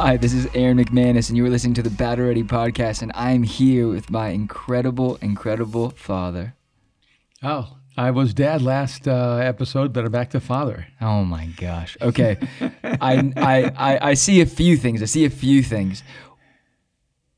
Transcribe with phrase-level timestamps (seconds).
[0.00, 3.10] Hi, this is Aaron McManus, and you are listening to the Battle Ready podcast, and
[3.16, 6.54] I'm here with my incredible, incredible father.
[7.42, 10.86] Oh, I was dad last uh, episode, but I'm back to father.
[11.00, 11.96] Oh my gosh.
[12.00, 12.38] Okay,
[12.84, 15.02] I, I I I see a few things.
[15.02, 16.04] I see a few things.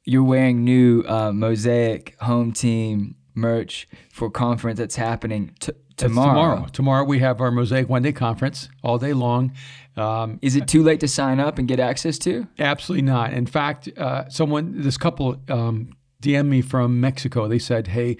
[0.05, 5.73] You're wearing new uh, Mosaic home team merch for conference that's happening t-
[6.09, 6.55] tomorrow.
[6.55, 6.67] tomorrow.
[6.73, 9.53] Tomorrow we have our Mosaic One Day Conference all day long.
[9.97, 12.47] Um, Is it too late to sign up and get access to?
[12.59, 13.33] absolutely not.
[13.33, 15.91] In fact, uh, someone, this couple, um,
[16.23, 17.49] DM'd me from Mexico.
[17.49, 18.17] They said, "Hey,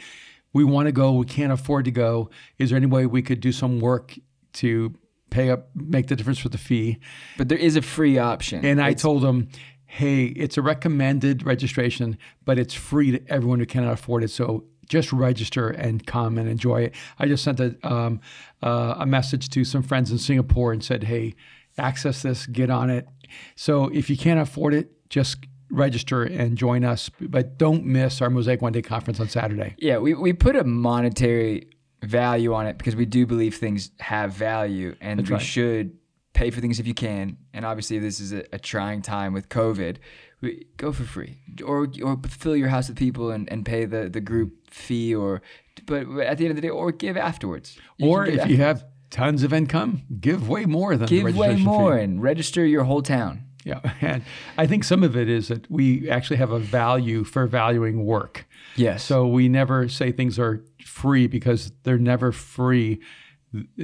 [0.53, 1.13] we want to go.
[1.13, 2.31] We can't afford to go.
[2.59, 4.19] Is there any way we could do some work
[4.55, 4.95] to
[5.31, 6.99] pay up, make the difference for the fee?"
[7.39, 8.65] But there is a free option.
[8.65, 9.49] And I told them,
[9.87, 14.31] hey, it's a recommended registration, but it's free to everyone who cannot afford it.
[14.31, 16.95] So just register and come and enjoy it.
[17.19, 18.21] I just sent a, um,
[18.63, 21.37] uh, a message to some friends in Singapore and said, hey,
[21.79, 23.09] access this, get on it.
[23.55, 27.09] So if you can't afford it, just register and join us.
[27.21, 29.77] But don't miss our Mosaic One Day Conference on Saturday.
[29.79, 31.69] Yeah, we, we put a monetary
[32.03, 35.41] value on it because we do believe things have value and we right.
[35.41, 35.97] should
[36.33, 37.37] pay for things if you can.
[37.55, 39.99] And obviously, this is a, a trying time with COVID.
[40.43, 44.09] We, go for free or or fill your house with people and, and pay the,
[44.09, 45.43] the group fee or
[45.87, 48.51] but at the end of the day or give afterwards You or can if give
[48.51, 52.05] you have tons of income, give way more than the give way more fee.
[52.05, 54.23] and register your whole town Yeah, and
[54.57, 58.47] I think some of it is that we actually have a value for valuing work.
[58.77, 63.01] yes So we never say things are free because they're never free.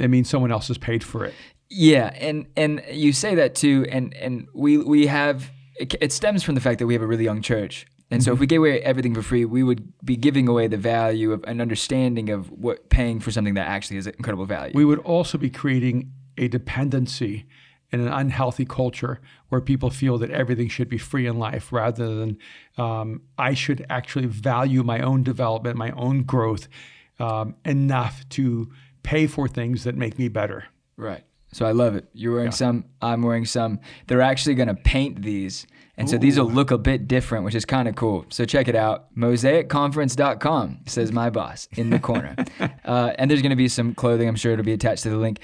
[0.01, 1.35] I mean, someone else has paid for it.
[1.69, 6.43] Yeah, and and you say that too, and and we we have it, it stems
[6.43, 8.61] from the fact that we have a really young church, and so if we gave
[8.61, 12.51] away everything for free, we would be giving away the value of an understanding of
[12.53, 14.73] what paying for something that actually has incredible value.
[14.75, 17.47] We would also be creating a dependency
[17.93, 22.15] in an unhealthy culture where people feel that everything should be free in life rather
[22.15, 22.39] than
[22.79, 26.69] um, I should actually value my own development, my own growth
[27.19, 28.71] um, enough to
[29.03, 30.65] pay for things that make me better.
[30.97, 31.25] right.
[31.53, 32.07] So I love it.
[32.13, 32.85] You're wearing some.
[33.01, 33.81] I'm wearing some.
[34.07, 37.55] They're actually going to paint these, and so these will look a bit different, which
[37.55, 38.27] is kind of cool.
[38.29, 39.15] So check it out.
[39.17, 42.37] MosaicConference.com says my boss in the corner,
[42.85, 44.29] uh, and there's going to be some clothing.
[44.29, 45.41] I'm sure it'll be attached to the link.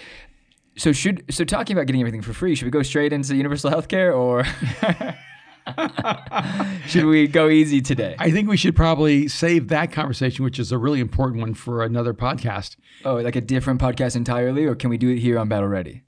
[0.76, 3.70] So should so talking about getting everything for free, should we go straight into universal
[3.70, 4.44] healthcare or
[6.86, 8.16] should we go easy today?
[8.18, 11.82] I think we should probably save that conversation, which is a really important one, for
[11.82, 12.76] another podcast.
[13.04, 16.02] Oh, like a different podcast entirely, or can we do it here on Battle Ready?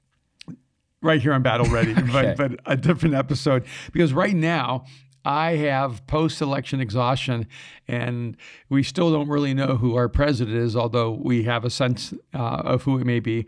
[1.01, 2.33] right here on Battle Ready, Okay.
[2.35, 3.63] but, but a different episode.
[3.93, 4.85] Because right now,
[5.23, 7.47] I have post election exhaustion,
[7.87, 8.35] and
[8.69, 12.37] we still don't really know who our president is, although we have a sense uh,
[12.37, 13.47] of who it may be.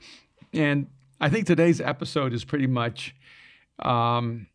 [0.54, 0.88] And
[1.20, 3.16] I think today's episode is pretty much
[3.80, 4.48] um,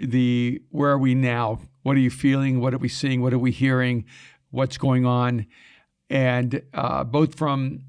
[0.00, 1.60] the where are we now?
[1.82, 2.60] What are you feeling?
[2.60, 3.22] What are we seeing?
[3.22, 4.04] What are we hearing?
[4.50, 5.46] What's going on?
[6.08, 7.84] And uh, both from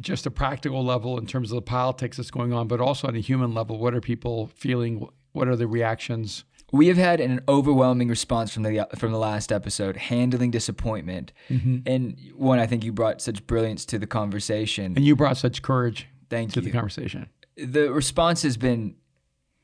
[0.00, 3.14] just a practical level in terms of the politics that's going on, but also on
[3.14, 5.06] a human level, what are people feeling?
[5.32, 6.44] What are the reactions?
[6.72, 12.18] We have had an overwhelming response from the from the last episode, handling disappointment, and
[12.34, 14.94] one I think you brought such brilliance to the conversation.
[14.96, 16.66] And you brought such courage Thank to you.
[16.66, 17.28] the conversation.
[17.56, 18.96] the response has been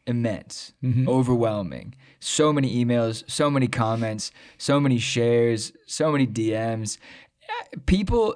[0.08, 1.08] immense, Mm-hmm.
[1.08, 1.94] overwhelming.
[2.20, 6.98] So many emails, so many comments, so many shares, so many DMs.
[7.48, 8.34] Uh, People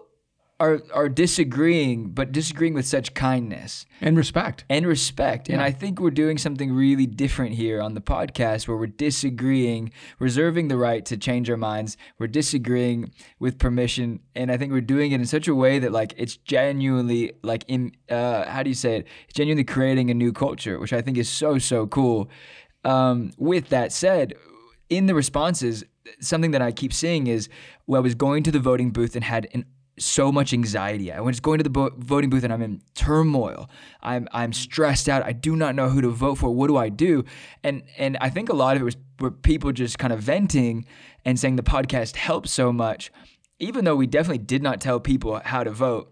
[0.65, 4.65] are are disagreeing, but disagreeing with such kindness And respect.
[4.69, 5.49] and respect.
[5.49, 9.83] And I think we're doing something really different here on the podcast where we're disagreeing,
[10.19, 11.97] reserving the right to change our minds.
[12.19, 14.21] We're disagreeing with permission.
[14.35, 17.65] And I think we're doing it in such a way that like it's genuinely like
[17.69, 19.07] in uh how do you say it?
[19.25, 22.31] It's genuinely creating a new culture, which I think is so, so cool.
[22.85, 24.35] Um, with that said,
[24.89, 25.85] in the responses,
[26.21, 27.49] something that I keep seeing is
[27.87, 29.65] well, I was going to the voting booth and had an
[29.99, 31.13] so much anxiety.
[31.13, 33.69] I was going to the bo- voting booth and I'm in turmoil.
[34.03, 35.25] I'm I'm stressed out.
[35.25, 36.51] I do not know who to vote for.
[36.51, 37.25] What do I do?
[37.63, 40.87] And and I think a lot of it was were people just kind of venting
[41.25, 43.13] and saying the podcast helped so much,
[43.59, 46.09] even though we definitely did not tell people how to vote.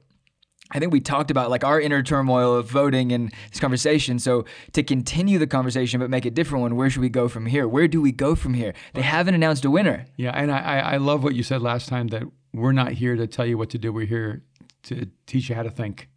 [0.73, 4.21] I think we talked about like our inner turmoil of voting and this conversation.
[4.21, 7.47] So to continue the conversation but make a different one, where should we go from
[7.47, 7.67] here?
[7.67, 8.73] Where do we go from here?
[8.95, 10.07] They haven't announced a winner.
[10.17, 13.17] Yeah, and I, I I love what you said last time that we're not here
[13.17, 13.93] to tell you what to do.
[13.93, 14.45] We're here
[14.85, 16.09] to teach you how to think,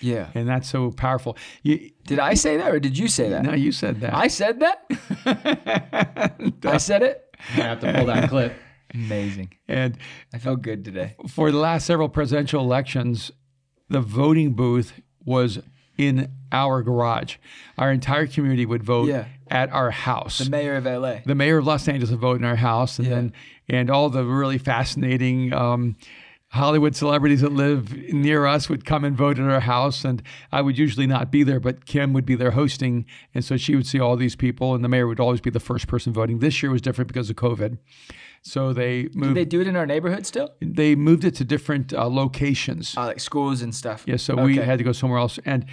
[0.00, 0.28] Yeah.
[0.34, 1.36] and that's so powerful.
[1.62, 3.42] You, Did I say that or did you say that?
[3.42, 4.14] no, you said that.
[4.14, 4.84] I said that?
[6.64, 7.34] I said it?
[7.50, 8.54] I have to pull that clip.
[8.94, 9.54] Amazing.
[9.68, 9.96] and
[10.34, 11.16] I felt good today.
[11.28, 13.30] for the last several presidential elections,
[13.88, 15.60] the voting booth was
[15.96, 17.36] in our garage.
[17.78, 19.24] Our entire community would vote Yeah.
[19.50, 20.38] at our house.
[20.38, 21.20] The mayor of LA.
[21.24, 23.14] the mayor of Los Angeles would vote in our house, and Yeah.
[23.14, 23.32] then
[23.72, 25.96] and all the really fascinating um,
[26.50, 30.22] Hollywood celebrities that live near us would come and vote at our house, and
[30.52, 33.74] I would usually not be there, but Kim would be there hosting, and so she
[33.74, 36.40] would see all these people, and the mayor would always be the first person voting.
[36.40, 37.78] This year was different because of COVID,
[38.42, 39.36] so they Do moved.
[39.36, 40.50] they do it in our neighborhood still?
[40.60, 42.94] They moved it to different uh, locations.
[42.98, 44.04] Uh, like schools and stuff.
[44.06, 45.64] Yeah, so we had to go somewhere else, and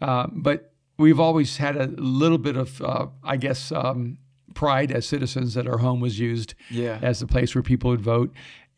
[0.00, 4.18] uh, but we've always had a little bit of, uh, I guess, um,
[4.62, 6.98] pride as citizens that our home was used Yeah.
[7.10, 8.30] as the place where people would vote.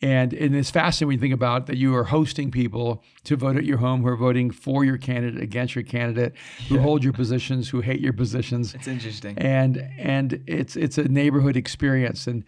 [0.02, 3.56] And, and it's fascinating when you think about that you are hosting people to vote
[3.56, 6.32] at your home who are voting for your candidate, against your candidate,
[6.68, 9.36] who hold your positions, who hate your positions It's interesting.
[9.38, 12.44] and and it's it's a neighborhood experience and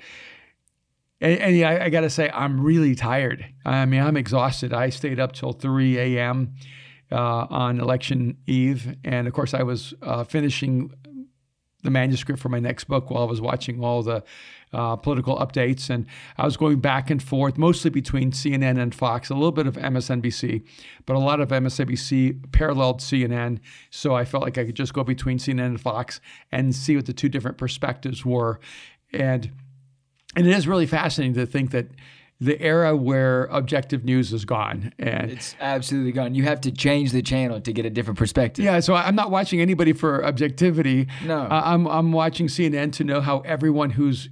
[1.20, 3.44] and, and yeah, I, I got to say I'm really tired.
[3.64, 4.72] I mean, I'm exhausted.
[4.72, 6.54] I stayed up till 3 a.m.
[7.12, 10.90] Uh, on election eve, and of course, I was uh, finishing
[11.82, 14.22] the manuscript for my next book while I was watching all the
[14.72, 16.06] uh, political updates, and
[16.38, 19.76] I was going back and forth, mostly between CNN and Fox, a little bit of
[19.76, 20.66] MSNBC,
[21.04, 23.58] but a lot of MSNBC paralleled CNN.
[23.90, 26.20] So I felt like I could just go between CNN and Fox
[26.50, 28.60] and see what the two different perspectives were,
[29.12, 29.50] and
[30.34, 31.88] and it is really fascinating to think that
[32.44, 36.34] the era where objective news is gone and It's absolutely gone.
[36.34, 38.64] You have to change the channel to get a different perspective.
[38.64, 41.06] Yeah, so I'm not watching anybody for objectivity.
[41.24, 41.42] No.
[41.46, 44.28] I- I'm I'm watching CNN to know how everyone who's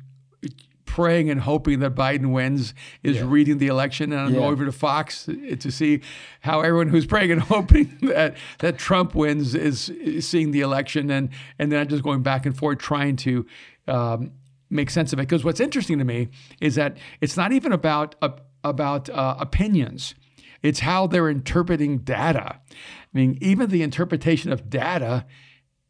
[0.86, 2.74] praying and hoping that Biden wins
[3.04, 4.40] is reading the election, and I'm Yeah.
[4.40, 6.00] going over to Fox to see
[6.40, 11.10] how everyone who's praying and hoping that that Trump wins is, is seeing the election,
[11.10, 11.28] and
[11.60, 13.46] and then I'm just going back and forth trying to.
[13.86, 14.32] Um,
[14.70, 16.28] make sense of it because what's interesting to me
[16.60, 18.30] is that it's not even about uh,
[18.62, 20.14] about uh, opinions
[20.62, 22.60] it's how they're interpreting data.
[22.70, 22.74] I
[23.12, 25.26] mean, even the interpretation of data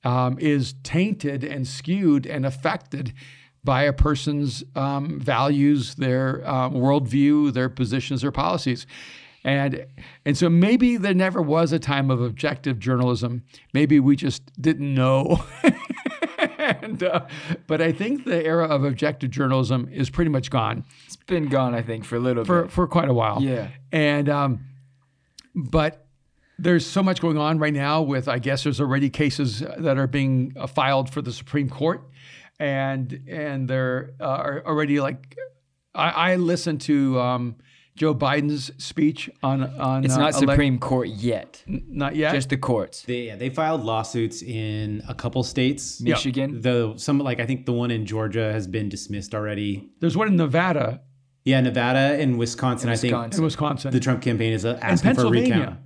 [0.05, 3.13] um, is tainted and skewed and affected
[3.63, 8.87] by a person's um, values, their um, worldview, their positions, their policies.
[9.45, 9.87] And,
[10.25, 13.43] and so maybe there never was a time of objective journalism.
[13.75, 15.45] Maybe we just didn't know.
[16.83, 17.27] and, uh,
[17.67, 21.75] but I think the era of objective journalism is pretty much gone It's been gone,
[21.75, 22.73] I think, for a little for, bit.
[22.73, 23.43] for quite a while.
[23.43, 23.69] Yeah.
[23.93, 24.67] And um,
[25.55, 26.07] but
[26.59, 30.07] there's so much going on right now with I guess there's already cases that are
[30.07, 32.03] being uh, filed for the Supreme Court,
[32.59, 35.37] and and they're uh, are already like
[35.95, 37.57] I, I listened to um,
[38.01, 42.49] Joe Biden's speech on on It's uh, not elec- Supreme Court yet, not yet just
[42.49, 43.03] the courts.
[43.03, 46.01] They yeah, they filed lawsuits in a couple states.
[46.01, 46.63] Michigan.
[46.63, 49.91] Though some like I think the one in Georgia has been dismissed already.
[50.01, 51.03] there's one in Nevada
[51.45, 52.89] Yeah, Nevada and Wisconsin.
[52.89, 53.39] I think Wisconsin.
[53.39, 55.79] and Wisconsin the Trump campaign is uh, asking for a recount.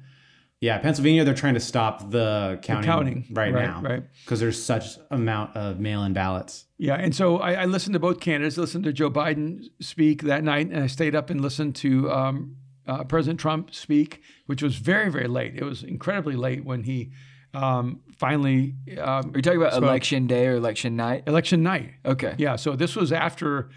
[0.64, 4.02] Yeah, Pennsylvania, they're trying to stop the counting, counting, right, right, now, right.
[4.24, 6.64] Because there's such amount of mail-in ballots.
[6.78, 8.56] Yeah, and so I, I listened to both candidates.
[8.56, 12.56] Listened to Joe Biden speak that night, and I stayed up and listened to um,
[12.86, 15.54] uh, President Trump speak, which was very, very late.
[15.54, 17.12] It was incredibly late when he
[17.52, 19.84] um, finally um, Are you talking about spoke.
[19.84, 21.24] election day or election night?
[21.26, 21.90] election night.
[22.06, 22.36] Okay.
[22.38, 23.68] Yeah, so this was after,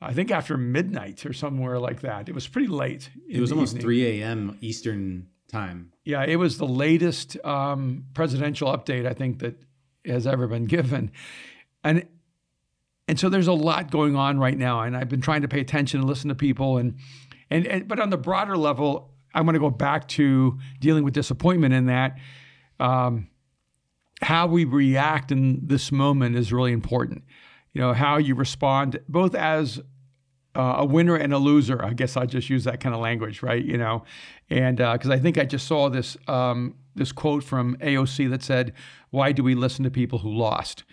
[0.00, 2.30] I think after midnight or somewhere like that.
[2.30, 3.10] It was pretty late.
[3.28, 4.56] It was almost 3 a.m.
[4.62, 5.92] Eastern time.
[6.04, 9.62] Yeah, it was the latest um, presidential update I think that
[10.06, 11.10] has ever been given,
[11.84, 12.06] and
[13.08, 15.60] and so there's a lot going on right now, and I've been trying to pay
[15.60, 16.96] attention and listen to people, and
[17.50, 21.14] and, and but on the broader level, I want to go back to dealing with
[21.14, 22.18] disappointment in that.
[22.78, 23.28] Um,
[24.22, 27.24] how we react in this moment is really important.
[27.72, 29.80] You know, how you respond both as
[30.54, 31.84] uh, a winner and a loser.
[31.84, 33.64] I guess I just use that kind of language, right?
[33.64, 34.04] You know,
[34.48, 38.72] and because I think I just saw this um, this quote from AOC that said,
[39.10, 40.84] "Why do we listen to people who lost?"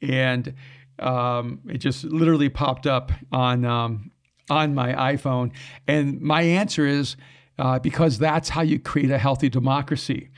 [0.00, 0.54] And
[0.98, 4.10] um, it just literally popped up on um,
[4.50, 5.52] on my iPhone,
[5.86, 7.16] and my answer is
[7.58, 10.30] uh, because that's how you create a healthy democracy.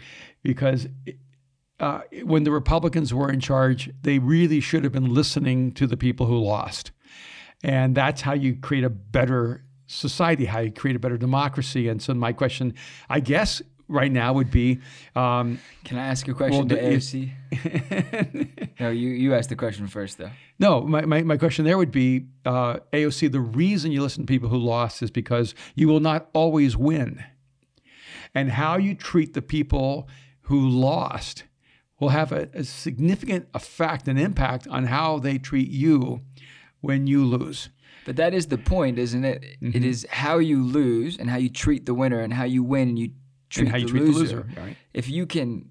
[0.42, 0.87] Because
[1.80, 5.96] uh, when the Republicans were in charge, they really should have been listening to the
[5.96, 6.92] people who lost.
[7.64, 11.88] And that's how you create a better society, how you create a better democracy.
[11.88, 12.75] And so, my question,
[13.09, 14.80] I guess, right now would be
[15.16, 17.33] um, Can I ask a question Well, to AFC?
[18.80, 20.30] no, you, you asked the question first, though.
[20.59, 24.26] no, my, my, my question there would be uh, AOC, the reason you listen to
[24.26, 27.25] people who lost is because you will not always win.
[28.35, 30.09] And how you treat the people
[30.42, 31.44] who lost
[32.00, 36.21] will have a, a significant effect and impact on how they treat you
[36.84, 37.70] when you lose.
[38.04, 39.42] But that is the point, isn't it?
[39.62, 39.76] Mm-hmm.
[39.76, 42.90] It is how you lose and how you treat the winner and how you win
[42.90, 43.10] and you
[43.48, 44.20] treat, how you the, treat the loser.
[44.36, 44.76] loser, right.
[44.92, 45.70] If you can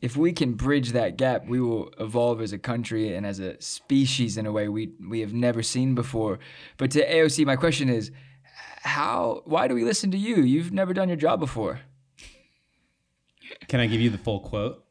[0.00, 3.60] if we can bridge that gap, we will evolve as a country and as a
[3.60, 6.38] species in a way we we have never seen before.
[6.78, 8.10] But to AOC, my question is,
[8.82, 9.42] how?
[9.44, 10.36] Why do we listen to you?
[10.36, 11.80] You've never done your job before.
[13.68, 14.84] Can I give you the full quote?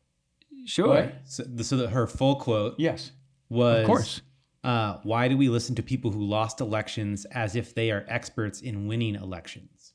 [0.65, 1.11] Sure.
[1.25, 3.11] So, the, so that her full quote Yes.
[3.49, 4.21] was, Of course.
[4.63, 8.61] Uh, why do we listen to people who lost elections as if they are experts
[8.61, 9.93] in winning elections?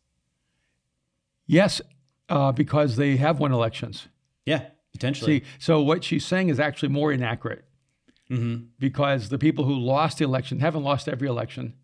[1.47, 1.83] Yes,
[2.29, 4.09] uh, because they have won elections.
[4.47, 5.41] Yeah, potentially.
[5.41, 7.65] See, so what she's saying is actually more inaccurate
[8.31, 8.65] mm-hmm.
[8.79, 11.75] because the people who lost the election haven't lost every election.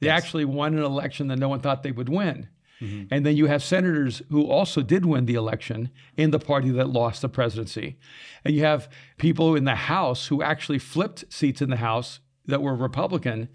[0.00, 0.22] They Yes.
[0.22, 2.48] actually won an election that no one thought they would win.
[2.80, 3.04] Mm-hmm.
[3.10, 6.88] And then you have senators who also did win the election in the party that
[6.88, 7.98] lost the presidency.
[8.44, 12.62] And you have people in the House who actually flipped seats in the House that
[12.62, 13.48] were Republican,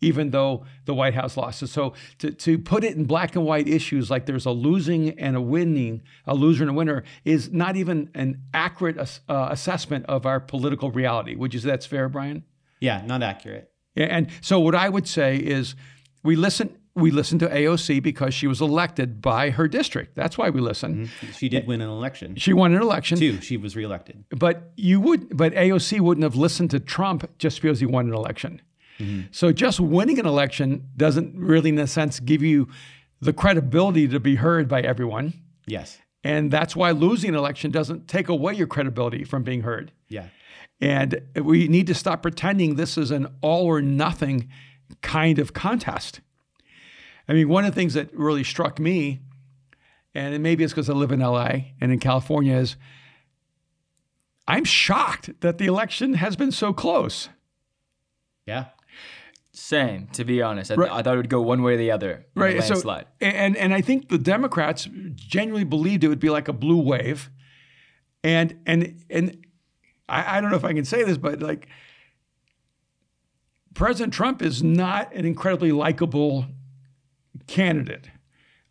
[0.00, 1.66] even though the White House lost it.
[1.66, 5.34] So to, to put it in black and white issues like there's a losing and
[5.34, 10.24] a winning, a loser and a winner, is not even an accurate uh, assessment of
[10.24, 11.34] our political reality.
[11.34, 12.44] Would you say that's fair, Brian?
[12.80, 13.72] Yeah, not accurate.
[13.96, 15.74] And so what I would say is
[16.22, 20.14] we listen we listen to AOC because she was elected by her district.
[20.14, 21.06] That's why we listen.
[21.06, 21.32] Mm-hmm.
[21.32, 22.36] She did win an election.
[22.36, 23.18] She won an election.
[23.18, 24.24] Two, she was reelected.
[24.30, 28.14] But you would but AOC wouldn't have listened to Trump just because he won an
[28.14, 28.62] election.
[28.98, 29.28] Mm-hmm.
[29.30, 32.68] So just winning an election doesn't really in a sense give you
[33.20, 35.34] the credibility to be heard by everyone.
[35.66, 35.98] Yes.
[36.24, 39.92] And that's why losing an election doesn't take away your credibility from being heard.
[40.08, 40.26] Yeah.
[40.80, 44.48] And we need to stop pretending this is an all or nothing
[45.02, 46.20] kind of contest.
[47.28, 49.20] I mean, one of the things that really struck me,
[50.14, 52.76] and maybe it's because I live in LA and in California, is
[54.46, 57.28] I'm shocked that the election has been so close.
[58.46, 58.66] Yeah.
[59.52, 60.70] Same, to be honest.
[60.70, 60.90] I, Right.
[60.90, 62.26] I thought it would go one way or the other.
[62.34, 62.62] Right.
[62.62, 66.80] So, and and I think the Democrats genuinely believed it would be like a blue
[66.80, 67.28] wave,
[68.22, 69.44] and and and
[70.08, 71.68] I, I don't know if I can say this, but like
[73.74, 76.46] President Trump is not an incredibly likable
[77.46, 78.08] candidate,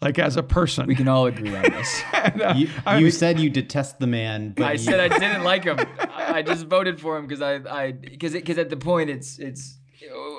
[0.01, 0.86] like as a person.
[0.88, 2.01] we can all agree on this.
[2.13, 5.07] Uh, you, I you mean- said you detest the man, but I you- said I
[5.17, 5.77] didn't like him.
[6.00, 9.39] I I just voted for him because I, I, because because at the point it's
[9.39, 9.77] it's.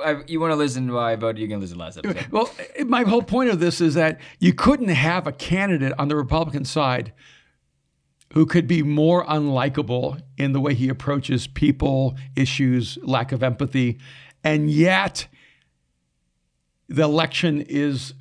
[0.04, 1.40] I, you want to listen to why I voted?
[1.40, 2.28] You can listen to last episode.
[2.30, 2.48] Well,
[2.86, 6.64] my whole point of this is that you couldn't have a candidate on the Republican
[6.64, 7.12] side
[8.34, 13.98] who could be more unlikable in the way he approaches people, issues, lack of empathy,
[14.44, 15.26] and yet
[16.88, 18.14] the election is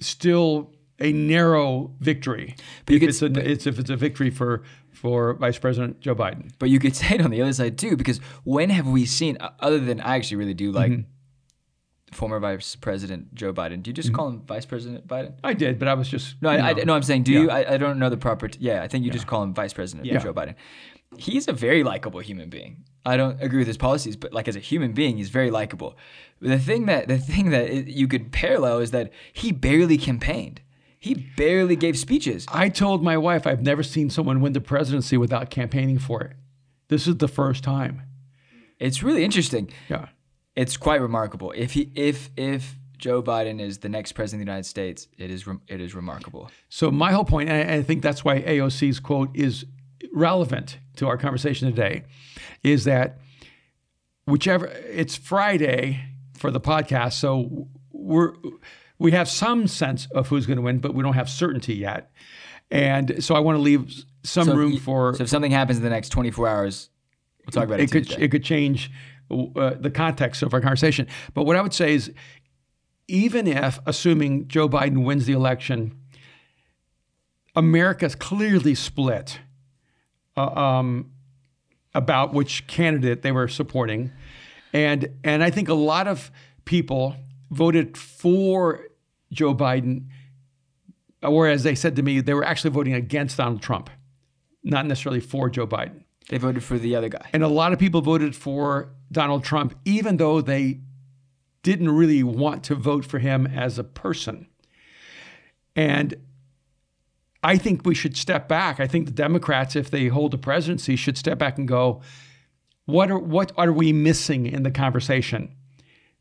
[0.00, 2.56] still a narrow victory.
[2.86, 6.14] But if could- it's, a, it's if it's a victory for for Vice President Joe
[6.14, 6.52] Biden.
[6.58, 9.36] But you could say it on the other side too, because when have we seen,
[9.60, 12.14] other than I actually really do like mm-hmm.
[12.14, 13.82] former Vice President Joe Biden.
[13.82, 14.16] Do you just mm-hmm.
[14.16, 15.34] call him Vice President Biden?
[15.42, 16.84] I did, but I was just No, I, I, know.
[16.84, 17.50] no, I'm saying, do you?
[17.50, 18.48] I, I don't know the proper.
[18.48, 20.18] T- yeah, I think you just call him Vice President Yeah.
[20.18, 20.54] Joe Biden.
[21.18, 22.84] He's a very likable human being.
[23.06, 25.96] I don't agree with his policies, but like as a human being, he's very likable.
[26.40, 30.60] The thing that the thing that you could parallel is that he barely campaigned.
[30.98, 32.46] He barely gave speeches.
[32.50, 36.32] I told my wife I've never seen someone win the presidency without campaigning for it.
[36.88, 38.02] This is the first time.
[38.78, 39.70] It's really interesting.
[39.90, 40.08] Yeah.
[40.56, 41.52] It's quite remarkable.
[41.54, 45.30] If he if if Joe Biden is the next president of the United States, it
[45.30, 46.50] is rem- it is remarkable.
[46.70, 49.66] So my whole point, and I think that's why AOC's quote is
[50.14, 52.04] relevant to our conversation today,
[52.62, 53.18] is that
[54.26, 56.00] whichever it's Friday
[56.34, 58.32] for the podcast, so we're
[58.98, 62.10] we have some sense of who's going to win, but we don't have certainty yet.
[62.70, 65.84] And so I want to leave some So room for So if something happens in
[65.84, 66.90] the next 24 hours,
[67.44, 68.24] we'll talk about it, it could Tuesday.
[68.24, 68.90] it could change
[69.30, 71.06] uh, the context of our conversation.
[71.34, 72.12] But what I would say is,
[73.08, 75.98] even if assuming Joe Biden wins the election,
[77.54, 79.40] America's clearly split
[80.36, 81.10] uh, um,
[81.94, 84.12] about which candidate they were supporting,
[84.72, 86.30] and and I think a lot of
[86.64, 87.16] people
[87.50, 88.86] voted for
[89.32, 90.06] Joe Biden,
[91.22, 93.90] whereas they said to me they were actually voting against Donald Trump,
[94.62, 96.04] not necessarily for Joe Biden.
[96.30, 97.28] they voted for the other guy.
[97.32, 100.80] And a lot of people voted for Donald Trump, even though they
[101.62, 104.46] didn't really want to vote for him as a person.
[105.76, 106.14] And
[107.44, 108.80] I think we should step back.
[108.80, 112.00] I think the Democrats, if they hold the presidency, should step back and go,
[112.86, 115.54] what are what are we missing in the conversation?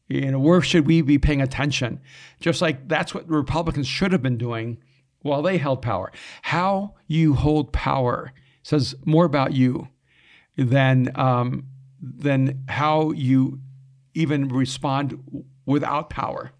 [0.09, 2.01] You know, where should we be paying attention?
[2.41, 4.77] Just like that's what the Republicans should have been doing
[5.21, 6.11] while they held power.
[6.41, 9.87] How you hold power says more about you
[10.57, 11.67] than um,
[12.01, 13.59] than how you
[14.13, 15.17] even respond
[15.65, 16.51] without power.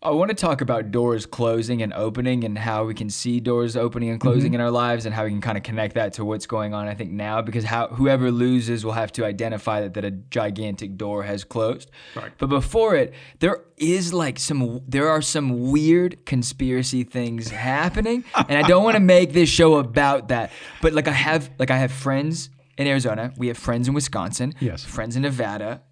[0.00, 3.76] I want to talk about doors closing and opening and how we can see doors
[3.76, 4.54] opening and closing mm-hmm.
[4.56, 6.86] in our lives and how we can kind of connect that to what's going on
[6.86, 10.96] I think now because how whoever loses will have to identify that, that a gigantic
[10.96, 11.90] door has closed.
[12.14, 12.30] Right.
[12.38, 18.56] But before it, there is like some there are some weird conspiracy things happening and
[18.56, 20.52] I don't want to make this show about that.
[20.80, 24.54] But like I have like I have friends in Arizona, we have friends in Wisconsin,
[24.60, 24.84] Yes.
[24.84, 25.82] friends in Nevada,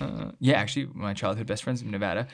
[0.00, 2.26] uh, yeah, actually, my childhood best friends in Nevada.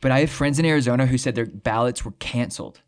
[0.00, 2.80] But I have friends in Arizona who said their ballots were canceled.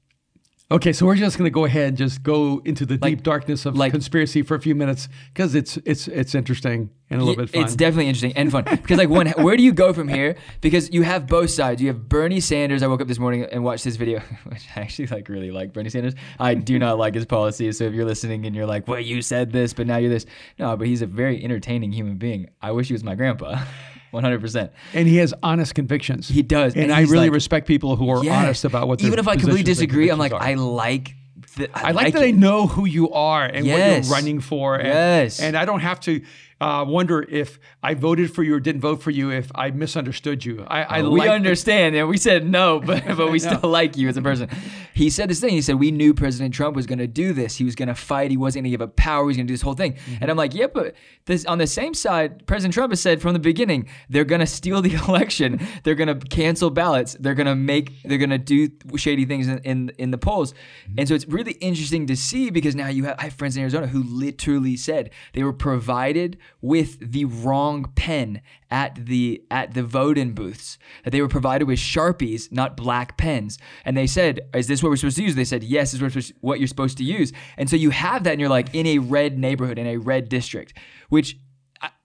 [0.70, 3.22] Okay, so we're just going to go ahead and just go into the Like- deep
[3.22, 7.24] darkness of like- conspiracy for a few minutes because it's it's it's interesting and a
[7.24, 7.62] little bit fun.
[7.64, 10.36] It's definitely interesting and fun because, like, when where do you go from here?
[10.60, 11.80] Because you have both sides.
[11.80, 12.82] You have Bernie Sanders.
[12.82, 15.72] I woke up this morning and watched this video, which I actually like really like
[15.72, 16.12] Bernie Sanders.
[16.38, 17.78] I do not like his policies.
[17.78, 20.26] So if you're listening and you're like, "Well, you said this, but now you're this,"
[20.58, 22.50] no, but he's a very entertaining human being.
[22.60, 23.64] I wish he was my grandpa,
[24.10, 24.40] 100.
[24.40, 26.28] percent and he has honest convictions.
[26.28, 28.38] He does, and, and I really like- respect people who are Yeah.
[28.42, 29.02] honest about what.
[29.02, 31.14] Even if I completely disagree, I'm like, convictions I like.
[31.56, 32.26] The, I, I like that it.
[32.26, 34.76] I know who you are and what you're running for.
[34.76, 35.40] And, Yes.
[35.40, 36.20] And I don't have to
[36.60, 40.44] uh, wonder if I voted for you or didn't vote for you if I misunderstood
[40.44, 40.64] you.
[40.66, 44.08] I, I we like understand, and we said no, but but we still like you
[44.08, 44.48] as a person.
[44.92, 45.50] He said this thing.
[45.50, 47.56] He said we knew President Trump was going to do this.
[47.56, 48.32] He was going to fight.
[48.32, 49.22] He wasn't going to give up power.
[49.22, 49.92] He was going to do this whole thing.
[49.92, 50.16] Mm-hmm.
[50.20, 50.96] And I'm like, yeah, but
[51.26, 54.46] this on the same side, President Trump has said from the beginning they're going to
[54.46, 55.60] steal the election.
[55.84, 57.16] They're going to cancel ballots.
[57.20, 58.02] They're going to make.
[58.02, 60.52] They're going to do shady things in, in in the polls.
[60.52, 60.94] Mm-hmm.
[60.98, 63.62] And so it's really interesting to see because now you have I have friends in
[63.62, 68.40] Arizona who literally said they were provided with the wrong pen
[68.70, 73.58] at the at the voting booths that they were provided with sharpies not black pens
[73.84, 76.32] and they said is this what we're supposed to use they said yes this is
[76.40, 78.98] what you're supposed to use and so you have that and you're like in a
[78.98, 80.72] red neighborhood in a red district
[81.08, 81.36] which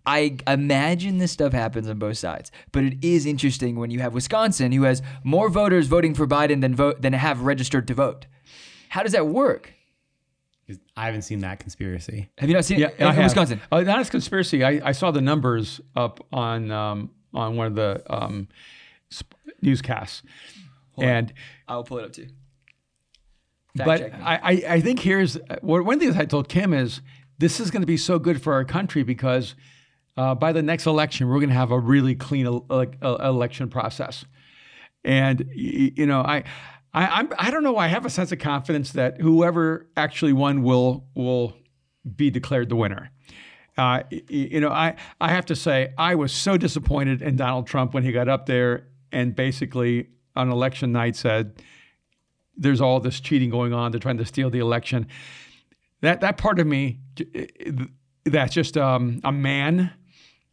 [0.06, 4.14] I imagine this stuff happens on both sides, but it is interesting when you have
[4.14, 8.26] Wisconsin, who has more voters voting for Biden than vote than have registered to vote.
[8.90, 9.74] How does that work?
[10.96, 12.30] I haven't seen that conspiracy.
[12.38, 13.24] Have you not seen Yeah, it in I have.
[13.26, 13.62] Wisconsin?
[13.72, 14.64] Uh, that is conspiracy.
[14.64, 18.48] I, I saw the numbers up on um, on one of the um,
[19.12, 20.24] sp- newscasts,
[20.98, 21.34] and
[21.68, 22.28] I'll pull it up too.
[23.78, 24.14] Fact but.
[24.22, 27.02] I, I, I think here's well, one of the things I told Kim is
[27.40, 29.56] this is going to be so good for our country because
[30.16, 33.18] uh, by the next election we're going to have a really clean el- ele- el-
[33.18, 34.26] election process,
[35.04, 36.44] and y- you know I.
[36.94, 37.78] I, I'm, I don't know.
[37.78, 41.58] I have a sense of confidence that whoever actually won will will
[42.16, 43.12] be declared the winner.
[43.78, 47.94] Uh, you know, I, I have to say, I was so disappointed in Donald Trump
[47.94, 51.56] when he got up there and basically on election night said,
[52.56, 53.92] there's all this cheating going on.
[53.92, 55.08] They're trying to steal the election.
[56.02, 57.00] That, that part of me,
[58.26, 59.92] that's just um, a man.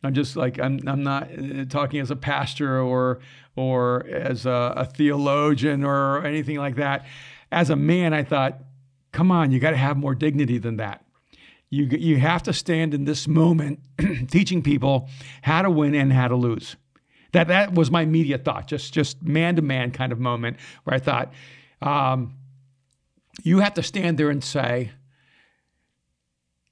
[0.02, 3.20] I'm just like, I'm, I'm not uh, talking as a pastor or,
[3.54, 7.06] or as a, a theologian or anything like that.
[7.52, 8.60] As a man, I thought,
[9.12, 11.04] come on, you got to have more dignity than that.
[11.68, 13.80] You, you have to stand in this moment
[14.30, 15.08] teaching people
[15.42, 16.76] how to win and how to lose.
[17.32, 20.94] That, that was my immediate thought, just, just man to man kind of moment where
[20.94, 21.32] I thought,
[21.82, 22.34] um,
[23.42, 24.90] you have to stand there and say,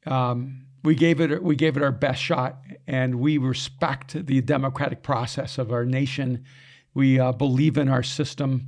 [0.07, 5.03] um, we gave it we gave it our best shot, and we respect the democratic
[5.03, 6.45] process of our nation.
[6.95, 8.67] We uh, believe in our system,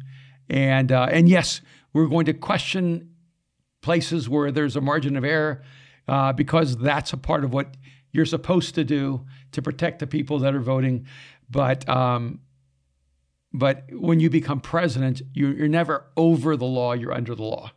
[0.48, 1.60] and uh, and yes,
[1.92, 3.10] we're going to question
[3.82, 5.62] places where there's a margin of error
[6.06, 7.76] uh, because that's a part of what
[8.12, 11.06] you're supposed to do to protect the people that are voting.
[11.48, 12.40] But um,
[13.52, 17.72] but when you become president, you're, you're never over the law; you're under the law.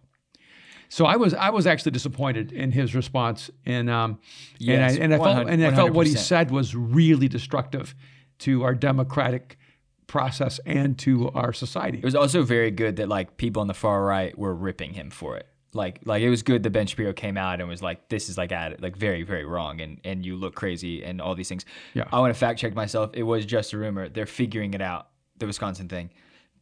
[0.93, 4.19] So I was I was actually disappointed in his response, and um,
[4.59, 7.95] Yes, and I, and I felt and I felt what he said was really destructive
[8.39, 9.57] to our democratic
[10.05, 11.97] process and to our society.
[11.97, 15.09] It was also very good that like people on the far right were ripping him
[15.09, 15.47] for it.
[15.73, 18.37] Like like it was good that Ben Shapiro came out and was like, this is
[18.37, 21.65] like at like very, very wrong and and you look crazy and all these things.
[21.95, 22.03] Yeah.
[22.13, 23.09] I want to fact check myself.
[23.15, 24.09] It was just a rumor.
[24.09, 25.07] They're figuring it out,
[25.39, 26.11] the Wisconsin thing.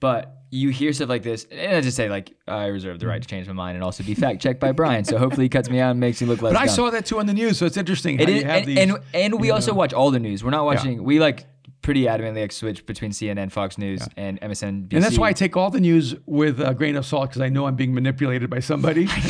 [0.02, 3.22] But you hear stuff like this, and I just say like I reserve the right
[3.22, 5.06] to change my mind and also be fact checked by Brian.
[5.06, 6.52] So hopefully he cuts me out and makes me look less.
[6.54, 6.76] but I dumb.
[6.76, 8.78] saw that too on the news, so it's interesting how It you have and, these.
[8.80, 10.44] and and we also watch all the news.
[10.44, 11.04] We're not watching.
[11.06, 11.46] We like
[11.84, 14.94] pretty adamantly like switch between CNN, Fox News, and MSNBC.
[14.94, 17.50] and that's why I take all the news with a grain of salt because I
[17.50, 19.08] know I'm being manipulated by somebody.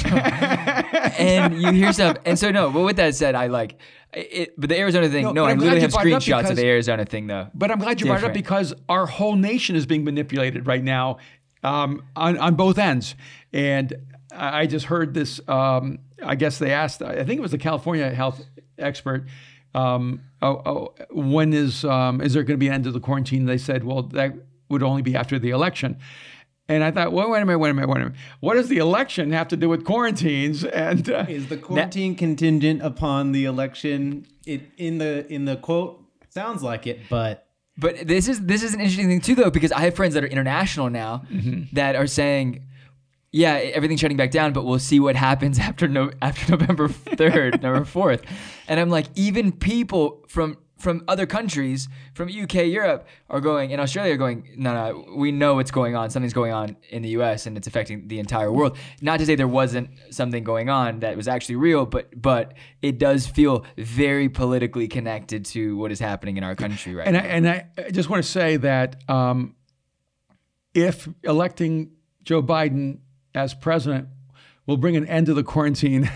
[1.18, 2.18] and you hear stuff.
[2.26, 3.76] And so no, but with that said, I like
[4.14, 4.54] it.
[4.58, 6.66] But the Arizona thing, No, no, I literally have brought it up screenshots of the
[6.66, 7.48] Arizona thing though.
[7.54, 10.84] But I'm glad you brought it up because our whole nation is being manipulated right
[10.84, 11.18] now
[11.64, 13.16] um, on, on both ends.
[13.54, 13.94] And
[14.34, 15.42] I I just heard this.
[15.48, 18.46] Um, I guess they asked, I think it was the California health
[18.78, 19.26] expert,
[19.74, 23.00] um, oh, oh, when is um, is there going to be an end to the
[23.00, 23.46] quarantine?
[23.46, 24.34] They said, well, that
[24.70, 25.98] would only be after the election.
[26.68, 28.18] And I thought, well, wait a minute, wait a minute, wait a minute.
[28.40, 30.64] What does the election have to do with quarantines?
[30.74, 34.26] And uh, Is the quarantine contingent upon the election?
[34.46, 37.48] It in the in the quote sounds like it, but
[37.78, 40.24] But this is this is an interesting thing too, though, because I have friends that
[40.24, 41.24] are international now
[41.74, 42.64] that are saying,
[43.32, 47.62] "Yeah, everything's shutting back down, but we'll see what happens after no after November third,
[47.62, 48.22] November fourth.
[48.68, 53.82] And I'm like, even people from from other countries, from UK, Europe, are going, and
[53.82, 54.56] Australia are going.
[54.58, 56.10] No, no, we know what's going on.
[56.10, 58.78] Something's going on in the US, and it's affecting the entire world.
[59.02, 62.98] Not to say there wasn't something going on that was actually real, but but it
[62.98, 67.22] does feel very politically connected to what is happening in our country right and I,
[67.22, 69.56] and I I just want to say that um,
[70.74, 71.92] if electing
[72.24, 73.00] Joe Biden
[73.34, 74.08] as president
[74.66, 76.10] will bring an end to the quarantine,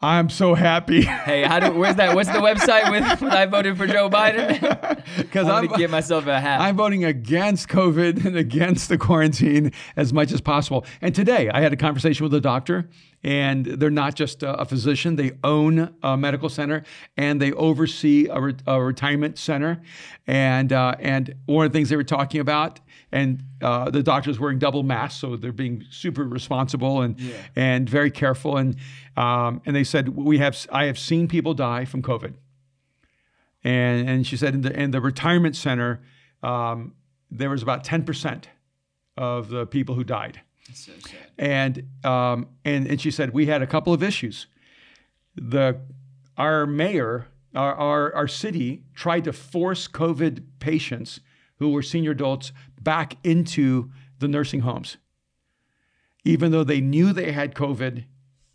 [0.00, 2.14] I'm so happy Hey, how do where's that?
[2.14, 4.60] What's the website with when I voted for Joe Biden?
[5.16, 6.60] because I'm I'm gonna give myself a hat.
[6.60, 10.84] I'm voting against COVID and against the quarantine as much as possible.
[11.00, 12.88] And today I had a conversation with a doctor,
[13.22, 16.84] and they're not just a, a physician, they own a medical center
[17.16, 19.80] and they oversee a, re- a retirement center.
[20.26, 22.80] And, uh, and one of the things they were talking about,
[23.14, 27.16] and uh, the doctor's wearing double masks, so they're being super responsible and,
[27.54, 28.56] and very careful.
[28.56, 28.76] And,
[29.16, 32.34] um, and they said, we have, I have seen people die from COVID.
[33.62, 36.02] And, and she said in the, in the retirement center,
[36.42, 36.94] um,
[37.30, 38.46] there was about 10%
[39.16, 40.40] of the people who died.
[41.38, 44.48] And, um, and, and she said, we had a couple of issues.
[45.36, 45.80] The,
[46.36, 51.20] our mayor, our, our, our city tried to force COVID patients
[51.58, 52.52] who were senior adults
[52.84, 54.98] back into the nursing homes,
[56.24, 58.04] even though they knew they had COVID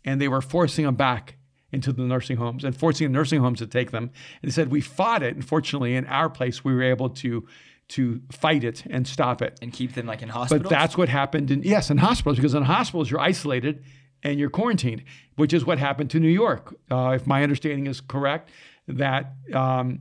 [0.04, 1.36] and they were forcing them back
[1.72, 4.10] into the nursing homes and forcing the nursing homes to take them.
[4.42, 5.34] And they said, we fought it.
[5.34, 7.46] And fortunately, in our place, we were able to,
[7.88, 9.58] to fight it and stop it.
[9.62, 10.62] and keep them like in hospitals.
[10.62, 13.84] But that's what happened in yes, in hospitals because in hospitals you're isolated
[14.22, 15.04] and you're quarantined,
[15.36, 18.50] which is what happened to New York, uh, if my understanding is correct.
[18.88, 20.00] That um,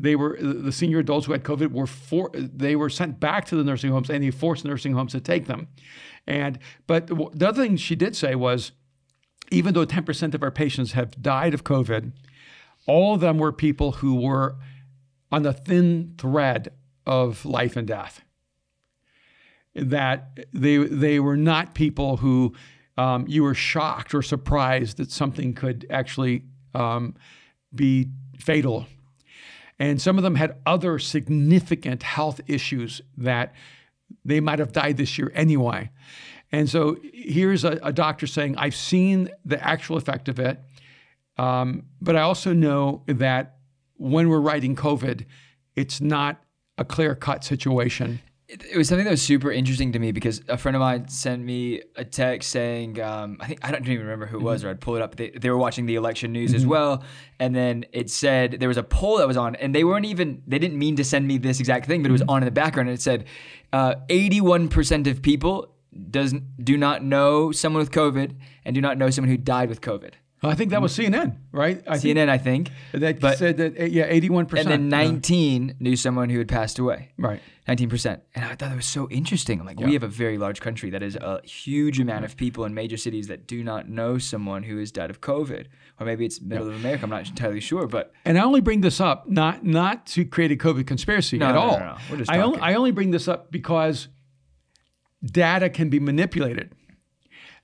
[0.00, 3.56] they were the senior adults who had COVID were for they were sent back to
[3.56, 5.68] the nursing homes and they forced nursing homes to take them.
[6.26, 8.72] And but the the other thing she did say was,
[9.50, 12.12] even though 10% of our patients have died of COVID,
[12.86, 14.56] all of them were people who were
[15.32, 16.72] on the thin thread
[17.06, 18.22] of life and death
[19.74, 22.54] that they they were not people who
[22.96, 26.42] um, you were shocked or surprised that something could actually
[26.74, 27.14] um,
[27.74, 28.08] be
[28.38, 28.86] fatal.
[29.78, 33.54] And some of them had other significant health issues that
[34.24, 35.90] they might have died this year anyway.
[36.50, 40.60] And so here's a, a doctor saying, I've seen the actual effect of it,
[41.36, 43.56] um, but I also know that
[43.94, 45.26] when we're writing COVID,
[45.76, 46.42] it's not
[46.78, 48.20] a clear cut situation.
[48.48, 51.44] It, was something that was super interesting to me because a friend of mine sent
[51.44, 54.68] me a text saying, um, I think I don't even remember who it was, mm-hmm.
[54.68, 55.16] or I'd pull it up.
[55.16, 56.70] They, they were watching the election news as mm-hmm.
[56.70, 57.04] well,
[57.38, 60.42] and then it said there was a poll that was on, and they weren't even
[60.46, 62.30] they didn't mean to send me this exact thing, but it was mm-hmm.
[62.30, 63.26] on in the background, and it said,
[63.72, 65.74] uh, eighty-one percent of people
[66.10, 68.34] doesn't do not know someone with COVID
[68.64, 70.12] and do not know someone who died with COVID.
[70.42, 71.82] I think that was CNN, right?
[71.86, 74.58] I think CNN, I think, that but- said that uh, yeah, 81%.
[74.60, 77.10] and then nineteen knew someone who had passed away.
[77.18, 77.40] right.
[77.66, 78.20] 19%.
[78.34, 79.60] And I thought that was so interesting.
[79.60, 82.64] I'm like, we have a very large country that is a huge amount of people
[82.64, 85.66] in major cities that do not know someone who has died of COVID.
[86.00, 87.02] Or maybe it's middle of America.
[87.04, 87.86] I'm not entirely sure.
[87.86, 91.48] But And I only bring this up not not to create a COVID conspiracy No,
[91.48, 91.78] at no, no, all.
[91.78, 91.96] no, no.
[92.10, 92.58] We're just I only.
[92.60, 94.08] I only bring this up because
[95.22, 96.72] data can be manipulated,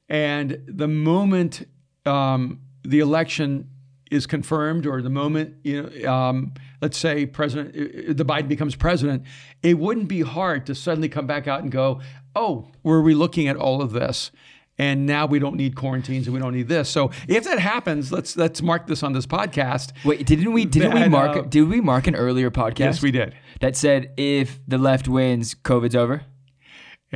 [0.08, 1.66] and the moment
[2.06, 3.70] um, the election
[4.10, 8.76] is confirmed, or the moment you know, um, let's say President uh, the Biden becomes
[8.76, 9.24] president,
[9.62, 12.00] it wouldn't be hard to suddenly come back out and go,
[12.36, 14.30] "Oh, were we looking at all of this?"
[14.76, 16.88] And now we don't need quarantines and we don't need this.
[16.88, 19.92] So if that happens, let's let's mark this on this podcast.
[20.04, 22.78] wait, didn't we didn't we mark uh, did we mark an earlier podcast?
[22.78, 23.34] Yes, we did.
[23.60, 26.22] That said if the left wins, COVID's over.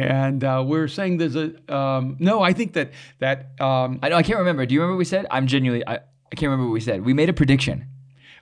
[0.02, 2.42] And uh, we're saying there's a um, no.
[2.42, 4.64] I think that that um, I know I can't remember.
[4.66, 5.26] Do you remember what we said?
[5.30, 7.04] I'm genuinely I, I can't remember what we said.
[7.04, 7.86] We made a prediction.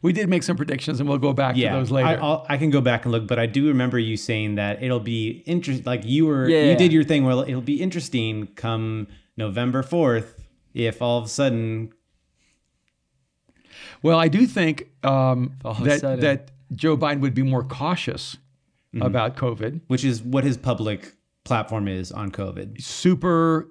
[0.03, 2.09] we did make some predictions, and we'll go back yeah, to those later.
[2.09, 4.83] I, I'll, I can go back and look, but I do remember you saying that
[4.83, 5.85] it'll be interesting.
[5.85, 6.71] Like you were, Yeah.
[6.71, 11.29] you did your thing where it'll be interesting come November fourth if all of a
[11.29, 11.93] sudden
[14.03, 16.21] well, I do think um, All of a that sudden.
[16.21, 18.37] that Joe Biden would be more cautious
[19.01, 19.81] about COVID.
[19.89, 21.13] which is what his public
[21.47, 22.83] platform is on COVID.
[22.83, 23.71] Super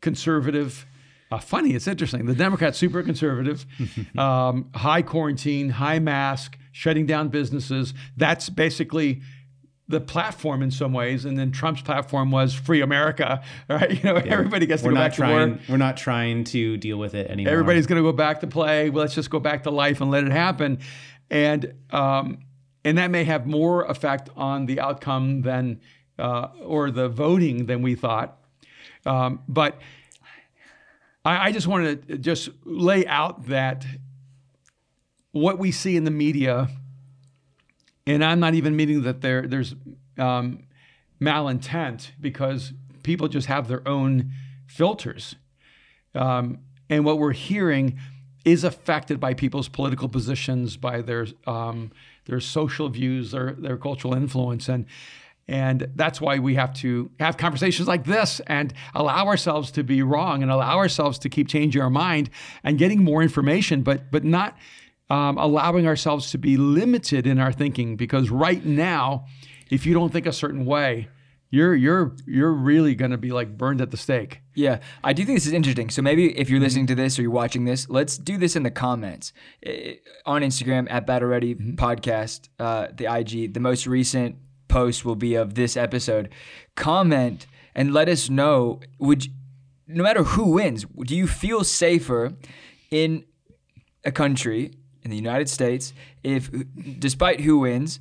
[0.00, 0.86] conservative.
[1.30, 2.26] Uh, funny, it's interesting.
[2.26, 3.66] The Democrats super conservative,
[4.18, 7.94] um, high quarantine, high mask, shutting down businesses.
[8.16, 9.22] That's basically
[9.88, 13.90] the platform in some ways, and then Trump's platform was free America, right?
[13.90, 15.50] You know, everybody gets to we're go not back to trying.
[15.52, 15.60] work.
[15.68, 17.52] We're not trying to deal with it anymore.
[17.52, 18.90] Everybody's going to go back to play.
[18.90, 20.78] Well, let's just go back to life and let it happen,
[21.30, 22.38] and um,
[22.84, 25.80] and that may have more effect on the outcome than
[26.18, 28.38] uh, or the voting than we thought.
[29.04, 29.80] Um, but
[31.24, 33.86] I, I just wanted to just lay out that
[35.32, 36.68] what we see in the media,
[38.06, 39.74] and I'm not even meaning that there there's
[40.18, 40.64] um,
[41.20, 44.32] malintent because people just have their own
[44.66, 45.36] filters,
[46.14, 47.98] um, and what we're hearing
[48.44, 51.92] is affected by people's political positions, by their um,
[52.24, 54.86] their social views, their their cultural influence, and
[55.48, 60.02] and that's why we have to have conversations like this and allow ourselves to be
[60.02, 62.30] wrong and allow ourselves to keep changing our mind
[62.64, 64.56] and getting more information, but but not
[65.08, 67.96] um, allowing ourselves to be limited in our thinking.
[67.96, 69.26] Because right now,
[69.70, 71.08] if you don't think a certain way,
[71.50, 74.40] you're you're you're really going to be like burned at the stake.
[74.54, 75.90] Yeah, I do think this is interesting.
[75.90, 78.64] So maybe if you're listening to this or you're watching this, let's do this in
[78.64, 79.32] the comments
[79.64, 83.54] Eh, on Instagram at Battle Ready Podcast, uh, the IG.
[83.54, 84.36] The most recent
[84.68, 86.28] post will be of this episode.
[86.74, 88.80] Comment and let us know.
[88.98, 89.28] Would
[89.86, 92.32] no matter who wins, do you feel safer
[92.90, 93.24] in
[94.04, 96.50] a country in the United States if,
[96.98, 98.00] despite who wins,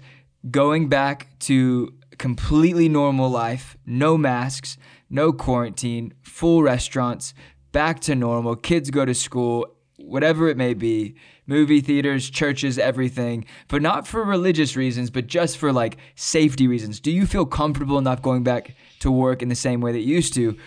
[0.49, 4.77] going back to completely normal life, no masks,
[5.09, 7.33] no quarantine, full restaurants,
[7.71, 9.74] back to normal, kids go to school,
[10.05, 11.15] whatever it may be,
[11.47, 16.99] movie theaters, churches, everything, but not for religious reasons, but just for like safety reasons.
[16.99, 20.15] Do you feel comfortable enough going back to work in the same way that you
[20.15, 20.57] used to?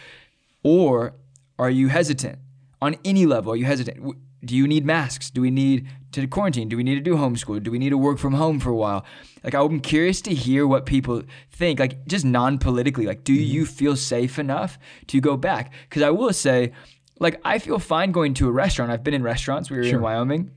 [0.62, 1.14] Or
[1.58, 2.38] are you hesitant
[2.80, 3.52] on any level?
[3.52, 4.16] Are you hesitant?
[4.44, 5.30] Do you need masks?
[5.30, 6.68] Do we need to quarantine?
[6.68, 7.62] Do we need to do homeschool?
[7.62, 9.04] Do we need to work from home for a while?
[9.42, 13.06] Like, I'm curious to hear what people think, like, just non politically.
[13.06, 13.42] Like, do mm-hmm.
[13.42, 15.72] you feel safe enough to go back?
[15.88, 16.72] Because I will say,
[17.20, 18.90] like, I feel fine going to a restaurant.
[18.90, 19.70] I've been in restaurants.
[19.70, 20.50] We were in Wyoming.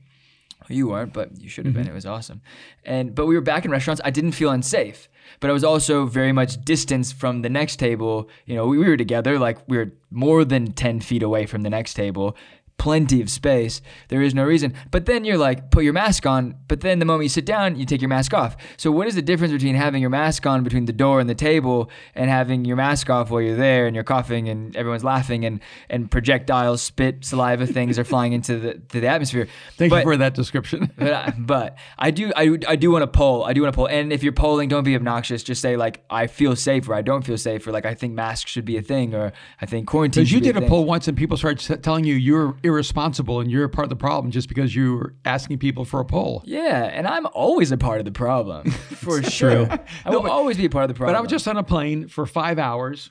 [0.68, 1.84] You weren't, but you should have been.
[1.84, 1.92] Mm-hmm.
[1.92, 2.40] It was awesome.
[2.84, 4.00] And but we were back in restaurants.
[4.04, 5.08] I didn't feel unsafe,
[5.40, 8.28] but I was also very much distanced from the next table.
[8.46, 11.62] You know, we, we were together, like we were more than ten feet away from
[11.62, 12.36] the next table.
[12.78, 13.80] Plenty of space.
[14.08, 14.74] There is no reason.
[14.90, 16.56] But then you're like, put your mask on.
[16.66, 18.56] But then the moment you sit down, you take your mask off.
[18.76, 21.34] So what is the difference between having your mask on between the door and the
[21.36, 25.44] table and having your mask off while you're there and you're coughing and everyone's laughing
[25.44, 29.46] and and projectiles, spit, saliva things are flying into the to the atmosphere.
[29.76, 30.90] Thank But- you for that description.
[30.98, 33.44] but I, but I do I, I do want to poll.
[33.44, 33.86] I do want to poll.
[33.88, 35.44] And if you're polling, don't be obnoxious.
[35.44, 38.14] Just say like I feel safe or I don't feel safe or like I think
[38.14, 40.22] masks should be a thing or I think quarantine.
[40.22, 40.68] Because you did a thing.
[40.68, 43.96] poll once and people started telling you you're irresponsible and you're a part of the
[43.96, 46.42] problem just because you're asking people for a poll.
[46.44, 49.68] Yeah, and I'm always a part of the problem for sure.
[50.04, 51.14] I will always be a part of the problem.
[51.14, 53.10] But I was just on a plane for five hours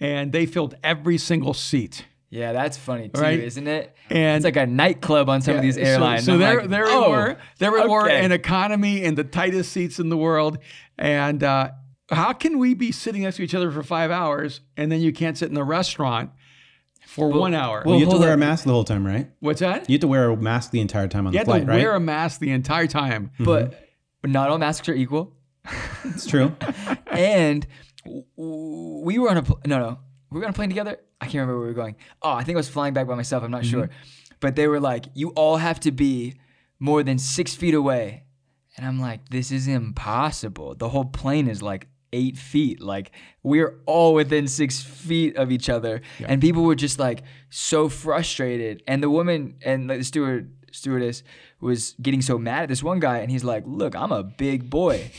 [0.00, 2.04] and they filled every single seat.
[2.30, 3.38] yeah, that's funny too, Right?
[3.40, 3.94] isn't it?
[4.10, 6.24] And- it's like a nightclub on some of these airlines.
[6.24, 7.36] So, I'm there, like, there oh, were.
[7.58, 8.24] There we were okay.
[8.24, 10.58] in economy in the tightest seats in the world.
[10.98, 11.70] And uh,
[12.10, 15.12] how can we be sitting next to each other for five hours and then you
[15.12, 16.30] can't sit in the restaurant
[17.14, 17.82] for one hour?
[17.84, 19.30] Well, you have to hold wear a mask the whole time, right?
[19.40, 19.88] What's that?
[19.88, 21.68] You have to wear a mask the entire time on You the have flight, to
[21.68, 21.82] right?
[21.82, 23.30] wear a mask the entire time.
[23.34, 23.44] Mm-hmm.
[23.44, 23.74] but
[24.24, 25.34] not all masks are equal.
[26.04, 26.54] it's true.
[27.10, 27.66] and
[28.04, 29.98] w- w- we were on a pl- no no
[30.30, 32.42] we were on a plane together i can't remember where we were going oh i
[32.42, 33.70] think i was flying back by myself i'm not mm-hmm.
[33.70, 33.90] sure
[34.40, 36.34] but they were like you all have to be
[36.80, 38.24] more than six feet away
[38.76, 42.80] and i'm like this is impossible the whole plane is like eight feet.
[42.80, 46.02] Like we're all within six feet of each other.
[46.26, 48.82] And people were just like so frustrated.
[48.86, 51.22] And the woman and the steward stewardess
[51.60, 53.18] was getting so mad at this one guy.
[53.18, 55.10] And he's like look i'm a big boy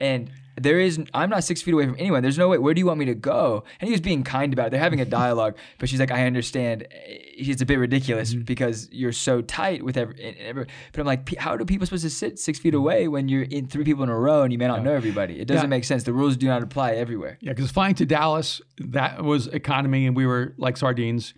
[0.00, 0.30] and
[0.60, 2.20] there is, I'm not six feet away from anyone.
[2.20, 2.58] There's no way.
[2.58, 3.62] Where do you want me to go?
[3.80, 4.70] And he was being kind about it.
[4.70, 6.86] They're having a dialogue, but she's like, I understand.
[6.90, 10.66] It's a bit ridiculous because you're so tight with every, every.
[10.92, 13.68] But I'm like, how do people supposed to sit six feet away when you're in
[13.68, 15.38] three people in a row and you may not know everybody?
[15.40, 15.68] It doesn't Yeah.
[15.68, 16.02] make sense.
[16.02, 17.38] The rules do not apply everywhere.
[17.40, 21.34] Yeah, because flying to Dallas, that was economy, and we were like sardines.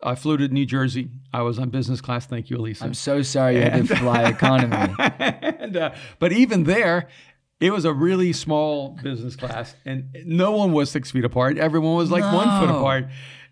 [0.00, 1.08] I flew to New Jersey.
[1.32, 2.26] I was on business class.
[2.26, 2.84] Thank you, Elisa.
[2.84, 4.94] I'm so sorry you had to fly economy.
[5.18, 7.08] and, uh, but even there,
[7.60, 11.56] it was a really small business class, and no one was six feet apart.
[11.58, 13.06] Everyone was like one foot apart,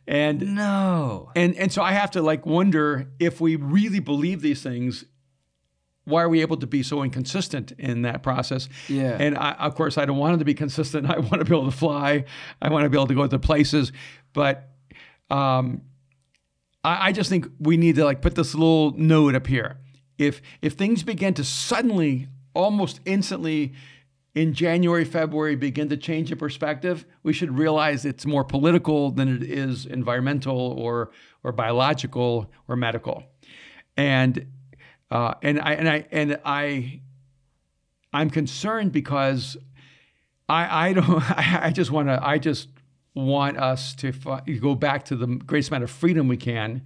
[0.06, 1.30] and No.
[1.36, 5.04] and and so I have to like wonder if we really believe these things.
[6.04, 8.68] Why are we able to be so inconsistent in that process?
[8.88, 9.16] Yeah.
[9.20, 11.08] And I, of course, I don't want it to be consistent.
[11.10, 12.24] I want to be able to fly.
[12.60, 13.92] I want to be able to go to places.
[14.32, 14.68] But
[15.30, 15.82] um,
[16.82, 19.78] I, I just think we need to like put this little note up here.
[20.18, 23.72] If if things begin to suddenly, almost instantly,
[24.34, 29.28] in January, February begin to change the perspective, we should realize it's more political than
[29.28, 31.10] it is environmental or
[31.44, 33.24] or biological or medical.
[33.96, 34.46] And
[35.10, 37.00] uh, and I and I and I
[38.12, 39.56] I'm concerned because
[40.48, 42.68] I I don't I, just want to I just
[43.14, 44.12] want us to
[44.60, 46.82] go back to the greatest amount of freedom we can,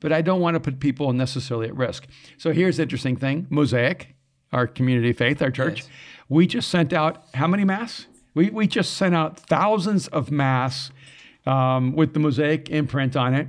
[0.00, 2.06] but I don't want to put people necessarily at risk.
[2.36, 4.14] So here's the interesting thing: Mosaic,
[4.52, 5.88] our community of faith, our church, Yes.
[6.28, 8.06] we just sent out how many mass?
[8.34, 10.90] We we just sent out thousands of mass
[11.46, 13.48] um, with the Mosaic imprint on it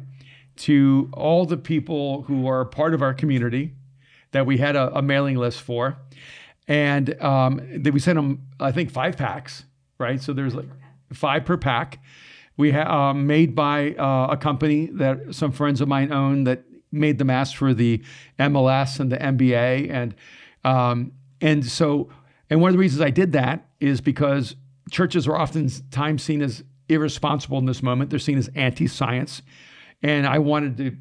[0.57, 3.73] to all the people who are part of our community
[4.31, 5.97] that we had a, a mailing list for,
[6.67, 9.65] and um, we sent them I think five packs,
[9.97, 10.21] right?
[10.21, 10.69] So there's like
[11.13, 11.99] five per pack.
[12.57, 16.63] We ha- um, made by uh, a company that some friends of mine own that
[16.91, 18.01] made the mask for the
[18.39, 19.89] MLS and the NBA.
[19.89, 20.13] and
[20.63, 22.09] um, and so
[22.49, 24.55] and one of the reasons I did that is because
[24.89, 28.09] churches are oftentimes seen as irresponsible in this moment.
[28.09, 29.41] They're seen as anti-science,
[30.03, 30.97] and I wanted to,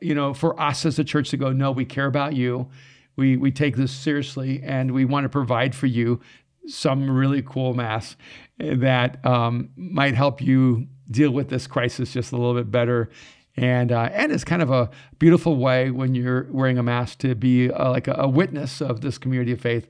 [0.00, 2.68] you know, for us as a church to go, no, we care about you.
[3.16, 6.20] We we take this seriously, and we want to provide for you
[6.66, 8.16] some really cool mass
[8.58, 13.10] that um, might help you deal with this crisis just a little bit better.
[13.56, 17.34] And uh, and it's kind of a beautiful way when you're wearing a mask to
[17.34, 19.88] be uh, like a, a witness of this community of faith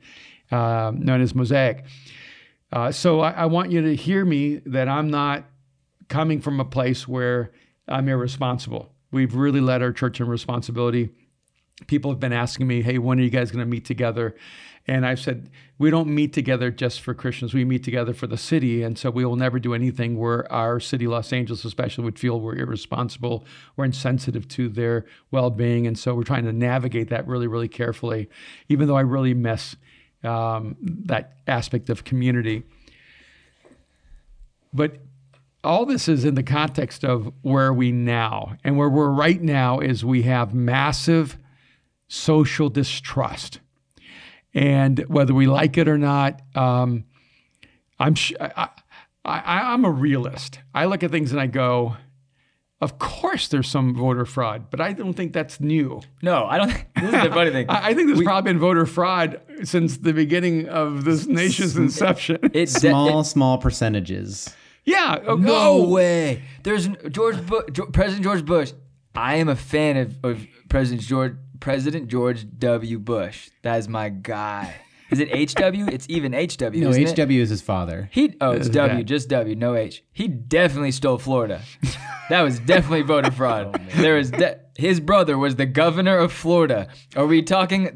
[0.50, 1.84] um, known as Mosaic.
[2.72, 5.44] Uh, so I, I want you to hear me that I'm not
[6.08, 7.52] coming from a place where
[7.88, 8.92] I'm irresponsible.
[9.10, 11.10] We've really led our church in responsibility.
[11.86, 14.34] People have been asking me, hey, when are you guys going to meet together?
[14.86, 17.54] And I've said, we don't meet together just for Christians.
[17.54, 18.82] We meet together for the city.
[18.82, 22.38] And so we will never do anything where our city, Los Angeles especially, would feel
[22.38, 23.46] we're irresponsible
[23.78, 25.86] or insensitive to their well being.
[25.86, 28.28] And so we're trying to navigate that really, really carefully,
[28.68, 29.76] even though I really miss
[30.22, 32.64] um, that aspect of community.
[34.72, 34.98] But
[35.62, 38.56] all this is in the context of where we now.
[38.62, 41.38] And where we're right now is we have massive
[42.06, 43.60] social distrust.
[44.54, 47.04] And whether we like it or not, um,
[47.98, 48.68] I'm sh- I,
[49.24, 50.60] I, I'm a realist.
[50.74, 51.96] I look at things and I go,
[52.80, 56.02] of course there's some voter fraud, but I don't think that's new.
[56.22, 56.70] No, I don't.
[56.70, 57.66] Think, this is the funny thing.
[57.70, 62.38] I, I think there's probably been voter fraud since the beginning of this nation's inception.
[62.52, 64.54] It's Small, small percentages.
[64.84, 65.18] yeah.
[65.26, 65.52] oh, No
[65.84, 66.42] oh, way.
[66.62, 68.72] There's George Bu- Jo- President George Bush.
[69.16, 72.98] I am a fan of, of President George President George W.
[72.98, 73.50] Bush.
[73.62, 74.74] That is my guy.
[75.10, 75.92] Is it HW?
[75.92, 76.80] it's even HW.
[76.80, 77.18] No, isn't?
[77.18, 78.08] HW is his father.
[78.12, 80.02] He oh, it's W, that- just W, no H.
[80.12, 81.62] He definitely stole Florida.
[82.30, 83.80] that was definitely voter fraud.
[83.96, 86.88] there was de- his brother was the governor of Florida.
[87.16, 87.90] Are we talking?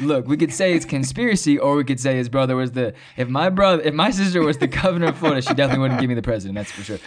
[0.00, 2.94] Look, we could say it's conspiracy, or we could say his brother was the.
[3.16, 6.08] If my brother, if my sister was the governor of Florida, she definitely wouldn't give
[6.08, 6.56] me the president.
[6.56, 6.98] That's for sure.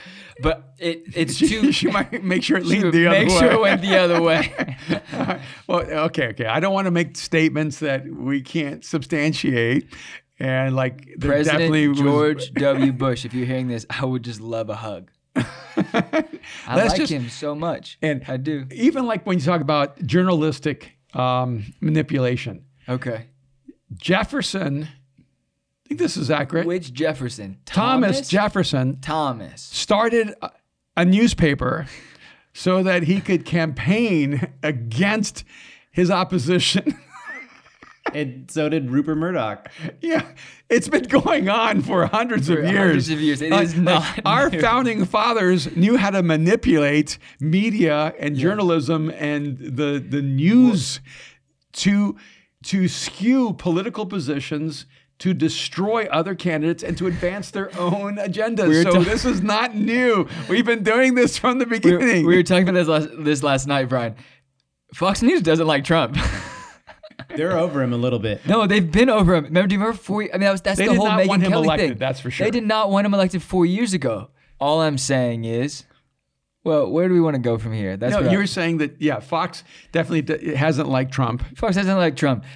[0.41, 1.71] But it, it's too.
[1.71, 3.33] she might make sure it lead the other make way.
[3.33, 4.77] Make sure it went the other way.
[5.67, 6.45] well, okay, okay.
[6.45, 9.93] I don't want to make statements that we can't substantiate.
[10.39, 12.93] And like, President was- George W.
[12.93, 13.25] Bush.
[13.25, 15.09] If you're hearing this, I would just love a hug.
[16.67, 17.97] I like just- him so much.
[18.01, 18.65] and I do.
[18.71, 23.25] Even like when you talk about journalistic um, manipulation, Okay.
[23.95, 24.83] Jefferson.
[24.83, 26.67] I think this is accurate.
[26.67, 27.57] Which Jefferson?
[27.65, 29.61] Thomas Jefferson Thomas.
[29.61, 30.51] started a,
[30.97, 31.87] a newspaper
[32.53, 35.43] so that he could campaign against
[35.91, 36.97] his opposition.
[38.13, 39.69] And so did Rupert Murdoch.
[40.01, 40.23] yeah,
[40.69, 42.75] it's been going on for hundreds of years.
[42.77, 43.41] hundreds of years.
[43.41, 50.03] It is not Our founding fathers knew how to manipulate media and journalism and the
[50.07, 50.99] the news
[51.73, 52.15] to
[52.63, 54.85] to skew political positions
[55.19, 58.67] to destroy other candidates and to advance their own agendas.
[58.67, 60.27] were so ta- this is not new.
[60.47, 62.23] We've been doing this from the We beginning.
[62.23, 64.15] were, we were talking about this last, this last night, Brian.
[64.93, 66.17] Fox News doesn't like Trump.
[67.35, 68.45] They're over him a little bit.
[68.47, 69.45] no, they've been over him.
[69.45, 70.23] Remember, do you remember four?
[70.23, 71.97] I mean, that was that's They the did whole not Megyn him Kelly elected, thing.
[71.97, 72.45] that's for sure.
[72.45, 74.29] They did not want him elected four years ago.
[74.59, 75.83] All I'm saying is,
[76.63, 77.95] well, where do we want to go from here?
[77.97, 81.43] That's no, what I- you're saying that yeah, Fox definitely d- hasn't liked Trump.
[81.57, 82.43] Fox doesn't like Trump.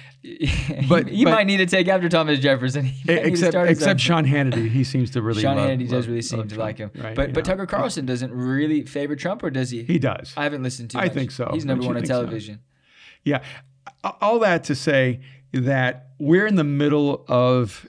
[0.88, 2.84] But- he, he but- might need to take after Thomas Jefferson.
[2.86, 5.46] He might except except Sean Hannity, he seems to really like it.
[5.48, 7.14] Sean love, Hannity does love- really seem to Trump, like him, right?
[7.16, 7.52] but but know.
[7.52, 9.82] Tucker Carlson doesn't really favor Trump, or does he?
[9.82, 10.32] he does.
[10.36, 10.98] I haven't listened to.
[10.98, 11.12] I much.
[11.14, 11.50] think so.
[11.52, 12.20] He's number one on think so?
[12.22, 12.60] television.
[13.24, 13.42] Yeah.
[14.20, 15.20] All that to say
[15.52, 17.86] that we're in the middle of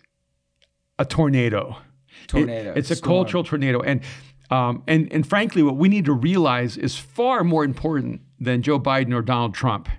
[1.00, 1.78] a tornado.
[2.24, 3.10] It- Tornado, it's a storm.
[3.24, 3.82] cultural tornado.
[3.82, 4.02] And
[4.50, 8.80] um, and and frankly, what we need to realize is far more important than Joe
[8.80, 9.90] Biden or Donald Trump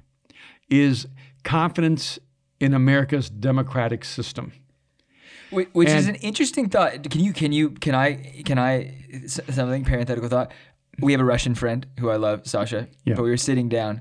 [0.71, 1.07] is
[1.43, 2.19] confidence
[2.61, 4.53] in America's democratic system.
[5.51, 7.11] Wh- Which is an interesting thought.
[7.11, 8.95] Can you can you can I can I
[9.27, 10.53] something parenthetical thought?
[11.01, 12.89] We have a Russian friend who I love, Sasha.
[13.05, 13.15] Yeah.
[13.17, 14.01] But we were sitting down,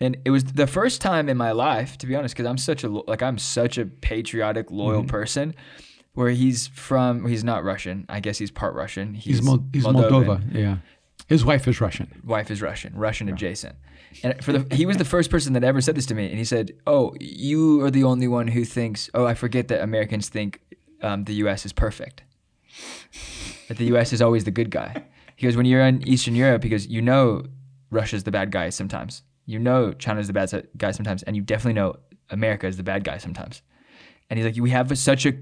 [0.00, 2.84] and it was the first time in my life, to be honest, because I'm such
[2.84, 5.08] a like I'm such a patriotic, loyal Mm-hmm.
[5.08, 5.54] person.
[6.14, 8.06] Where he's from, he's not Russian.
[8.08, 9.14] I guess he's part Russian.
[9.14, 10.40] He's, Mol- he's Moldova.
[10.54, 10.76] Yeah.
[11.26, 12.22] His wife is Russian.
[12.24, 13.74] wife is Russian, Russian adjacent.
[14.22, 16.38] And for the he was the first person that ever said this to me, and
[16.38, 19.10] he said, "Oh, you are the only one who thinks.
[19.12, 20.60] Oh, I forget that Americans think
[21.02, 21.66] um, the U.S.
[21.66, 22.22] is perfect.
[23.68, 24.12] That the U.S.
[24.12, 25.04] is always the good guy.
[25.36, 27.44] He goes, when you're in Eastern Europe, because you know
[27.90, 29.22] Russia's the bad guy sometimes.
[29.46, 31.96] You know China's the bad guy sometimes, and you definitely know
[32.30, 33.62] America is the bad guy sometimes.
[34.30, 35.34] And he's like, we have such a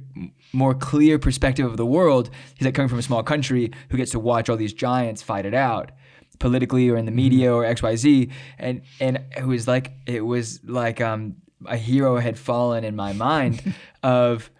[0.52, 2.30] more clear perspective of the world.
[2.56, 5.46] He's like coming from a small country who gets to watch all these giants fight
[5.46, 5.92] it out
[6.38, 8.28] politically or in the media or X Y Z,
[8.58, 11.36] and and it was like it was like um,
[11.66, 14.50] a hero had fallen in my mind of.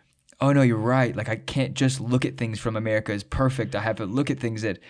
[0.40, 1.14] Oh no, you're right.
[1.14, 3.76] Like I can't just look at things from America as perfect.
[3.76, 4.80] I have to look at things that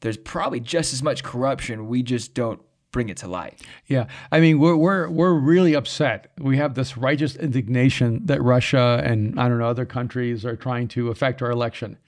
[0.00, 1.88] there's probably just as much corruption.
[1.88, 3.60] We just don't bring it to light.
[3.86, 6.32] Yeah, I mean we're we're we're really upset.
[6.38, 10.88] We have this righteous indignation that Russia and I don't know other countries are trying
[10.88, 11.98] to affect our election.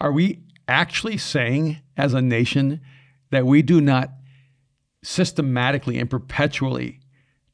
[0.00, 2.80] Are we actually saying as a nation
[3.30, 4.10] that we do not
[5.02, 7.00] systematically and perpetually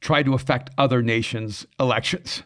[0.01, 2.43] try to affect other nations' elections?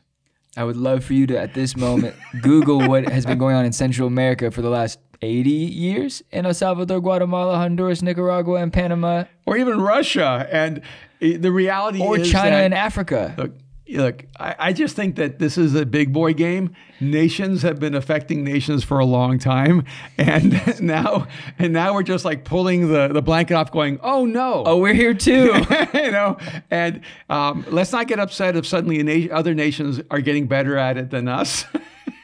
[0.57, 3.65] I would love for you to, at this moment, Google what has been going on
[3.65, 8.71] in Central America for the last 80 years in El Salvador, Guatemala, Honduras, Nicaragua, and
[8.71, 10.47] Panama, Or even Russia?
[10.51, 10.81] And
[11.19, 13.35] the reality or is China that- and Africa.
[13.37, 13.51] Look,
[13.89, 14.25] look.
[14.39, 16.73] I, I just think that this is a big boy game.
[17.01, 19.83] Nations have been affecting nations for a long time,
[20.17, 24.63] and now, and now we're just like pulling the, the blanket off, going, "Oh no!"
[24.65, 25.53] Oh, we're here too.
[25.93, 26.37] you know.
[26.69, 30.77] And um, let's not get upset if suddenly a na- other nations are getting better
[30.77, 31.65] at it than us.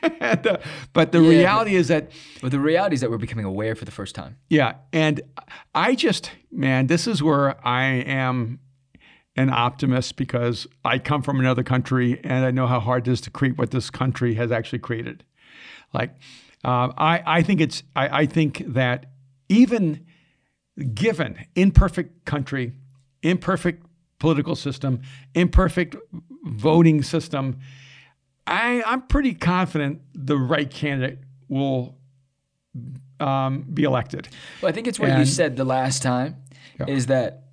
[0.20, 0.58] And,
[0.93, 3.86] but the Yeah, reality is that but the reality is that we're becoming aware for
[3.86, 4.38] the first time.
[4.49, 5.22] yeah, and
[5.74, 8.60] I just, man, this is where I am
[9.36, 13.22] an optimist because I come from another country and I know how hard it is
[13.22, 15.24] to create what this country has actually created.
[15.93, 16.12] Like,
[16.64, 19.08] uh, I, I think it's, I, I think that
[19.49, 20.06] even
[20.93, 22.74] given imperfect country,
[23.24, 23.86] imperfect
[24.20, 25.01] political system,
[25.34, 25.95] imperfect
[26.45, 27.60] voting system,
[28.48, 31.20] I, I'm pretty confident the right candidate
[31.50, 31.98] will
[33.20, 34.28] um, be elected.
[34.62, 36.38] Well, I think it's what you said the last time
[36.80, 36.88] Yeah.
[36.88, 37.43] is that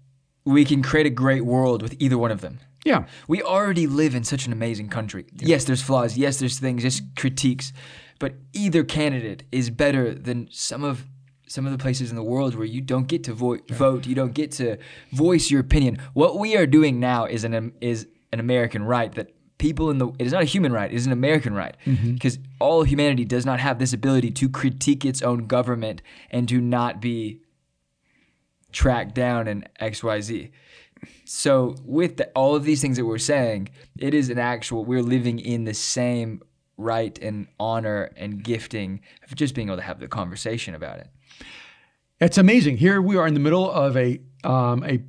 [0.44, 2.58] we can create a great world with either one of them.
[2.84, 3.06] Yeah.
[3.28, 5.26] We already live in such an amazing country.
[5.38, 6.16] Yes, there's flaws.
[6.18, 7.72] Yes, there's things, just critiques.
[8.18, 11.06] But either candidate is better than some of
[11.48, 14.14] some of the places in the world where you don't get to vo- vote, you
[14.14, 14.78] don't get to
[15.12, 15.98] voice your opinion.
[16.14, 19.32] What we are doing now is an is an American right that
[19.62, 21.76] people in the it is not a human right, it is an American right.
[22.14, 26.02] Because all humanity does not have this ability to critique its own government
[26.32, 27.40] and to not be
[28.72, 30.50] tracked down in XYZ.
[31.24, 35.02] So with the, all of these things that we're saying, it is an actual we're
[35.02, 36.42] living in the same
[36.76, 41.08] right and honor and gifting of just being able to have the conversation about it.
[42.20, 42.78] It's amazing.
[42.78, 45.04] Here we are in the middle of a um, a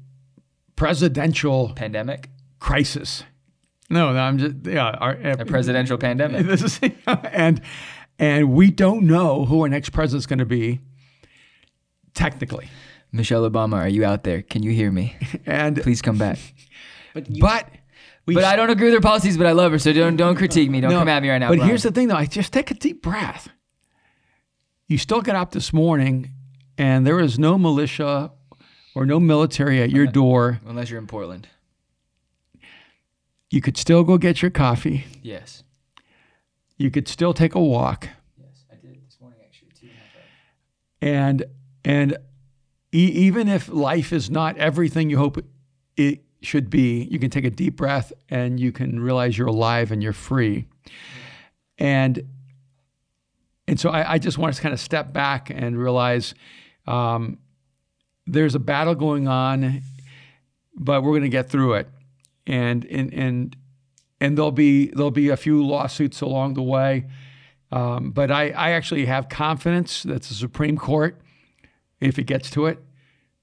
[0.75, 2.29] presidential Pandemic,
[2.59, 3.23] crisis.
[3.93, 4.89] No, no, I'm just yeah.
[4.89, 6.45] Our, uh, a presidential pandemic.
[6.47, 7.61] this is and
[8.19, 10.81] and we don't know who our next president's going to be.
[12.13, 12.69] Technically,
[13.11, 14.41] Michelle Obama, are you out there?
[14.41, 15.15] Can you hear me?
[15.45, 16.39] and Please come back.
[17.13, 17.69] But you, but
[18.25, 20.35] we But I don't agree with her policies, but I love her, so don't don't
[20.35, 20.81] critique me.
[20.81, 21.49] Don't No, come at me right now.
[21.49, 21.69] But Brian.
[21.69, 22.15] here's the thing, though.
[22.15, 23.49] I just take a deep breath.
[24.87, 26.31] You still got up this morning,
[26.75, 28.31] and there is no militia
[28.95, 30.59] or no military at your door.
[30.65, 31.47] unless you're in Portland.
[33.53, 35.05] You could still go get your coffee.
[35.21, 35.63] Yes.
[36.77, 38.09] You could still take a walk,
[38.41, 39.69] Yes, I did this morning actually.
[39.79, 39.89] too.
[41.03, 41.45] and
[41.85, 42.17] and
[42.91, 45.37] e- even if life is not everything you hope
[45.95, 49.91] it should be, you can take a deep breath and you can realize you're alive
[49.91, 50.65] and you're free.
[51.77, 52.23] And
[53.67, 56.33] and so I, I just want to kind of step back and realize
[56.87, 57.37] um,
[58.25, 59.83] there's a battle going on,
[60.75, 61.87] but we're going to get through it.
[62.45, 63.55] And and and
[64.19, 67.05] and there'll be there'll be a few lawsuits along the way.
[67.71, 71.19] Um, but I, I actually have confidence that the Supreme Court,
[71.99, 72.77] if it gets to it,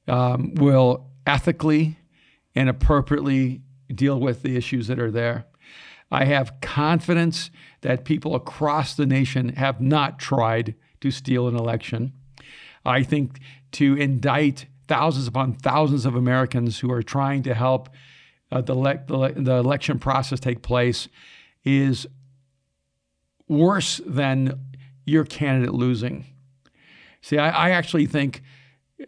[0.07, 1.99] um, will ethically
[2.55, 5.47] and appropriately deal with the issues that are there.
[6.13, 7.51] I have confidence
[7.83, 12.13] that people across the nation have not tried to steal an election.
[12.85, 13.41] I think
[13.73, 17.89] to indict thousands upon thousands of Americans who are trying to help
[18.53, 21.09] uh, the, le- the, le- the election process take place
[21.65, 22.07] is
[23.49, 24.59] worse than
[25.05, 26.25] your candidate losing.
[27.21, 28.43] See, I, I actually think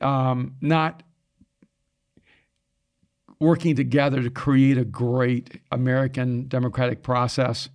[0.01, 1.03] um, not
[3.41, 7.69] working together to create a great American democratic process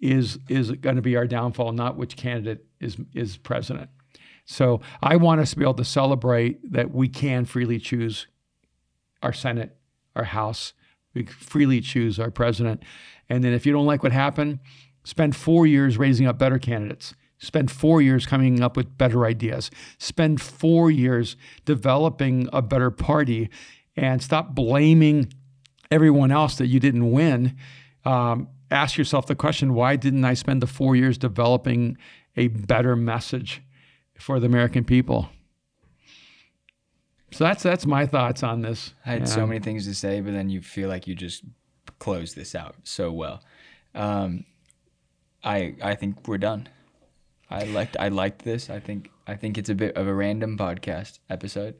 [0.00, 3.90] is is going to be our downfall, not which candidate is is president.
[4.46, 8.26] So I want us to be able to celebrate that we can freely choose
[9.22, 9.76] our Senate,
[10.16, 10.72] our House,
[11.14, 12.82] we freely choose our president,
[13.28, 14.58] and then if you don't like what happened,
[15.04, 17.14] spend four years raising up better candidates.
[17.38, 19.70] Spend four years coming up with better ideas.
[19.98, 23.48] Spend four years developing a better party
[23.96, 25.32] and stop blaming
[25.90, 27.56] everyone else that you didn't win.
[28.04, 31.96] Um, ask yourself the question why didn't I spend the four years developing
[32.36, 33.62] a better message
[34.18, 35.30] for the American people?
[37.32, 38.94] So that's that's my thoughts on this.
[39.06, 41.44] I had so many things to say, but then you feel like you just
[41.98, 43.42] closed this out so well.
[43.94, 44.44] Um,
[45.44, 46.68] I I think we're done.
[47.48, 48.70] I liked I liked this.
[48.70, 51.74] I think I think it's a bit of a random podcast episode,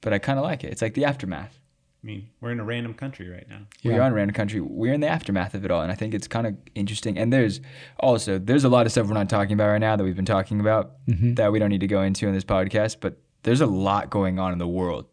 [0.00, 0.70] but I kind of like it.
[0.72, 1.58] It's like the aftermath.
[2.02, 3.62] I mean, we're in a random country right now.
[3.82, 4.60] We're in a random country.
[4.60, 7.18] We're in the aftermath of it all, and I think it's kind of interesting.
[7.18, 7.60] And there's
[7.98, 10.24] also there's a lot of stuff we're not talking about right now that we've been
[10.24, 10.92] talking about
[11.34, 12.98] that we don't need to go into in this podcast.
[13.00, 15.06] But there's a lot going on in the world,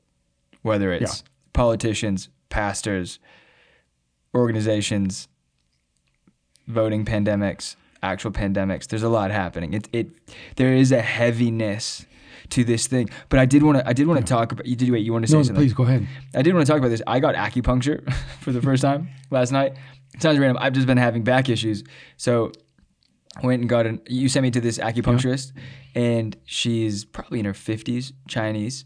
[0.64, 1.24] whether it's
[1.54, 3.20] politicians, pastors,
[4.36, 5.28] organizations,
[6.68, 8.88] voting pandemics, actual pandemics.
[8.88, 9.74] There's a lot happening.
[9.74, 10.10] It it
[10.56, 12.06] there is a heaviness
[12.50, 13.10] to this thing.
[13.30, 15.14] But I did want to I did want to talk about you did wait, you
[15.14, 15.64] want to say No, something?
[15.64, 16.08] please go ahead.
[16.36, 17.02] I did want to talk about this.
[17.08, 18.12] I got acupuncture
[18.42, 19.74] for the first time last night.
[20.20, 20.58] sounds random.
[20.60, 21.84] I've just been having back issues.
[22.18, 22.52] So
[23.42, 25.54] went and got an you sent me to this acupuncturist
[25.96, 28.86] and she's probably in her 50s, Chinese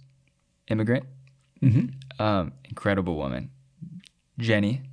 [0.69, 1.05] immigrant.
[1.61, 2.21] Mm-hmm.
[2.21, 3.51] Um, incredible woman.
[4.37, 4.83] Jenny.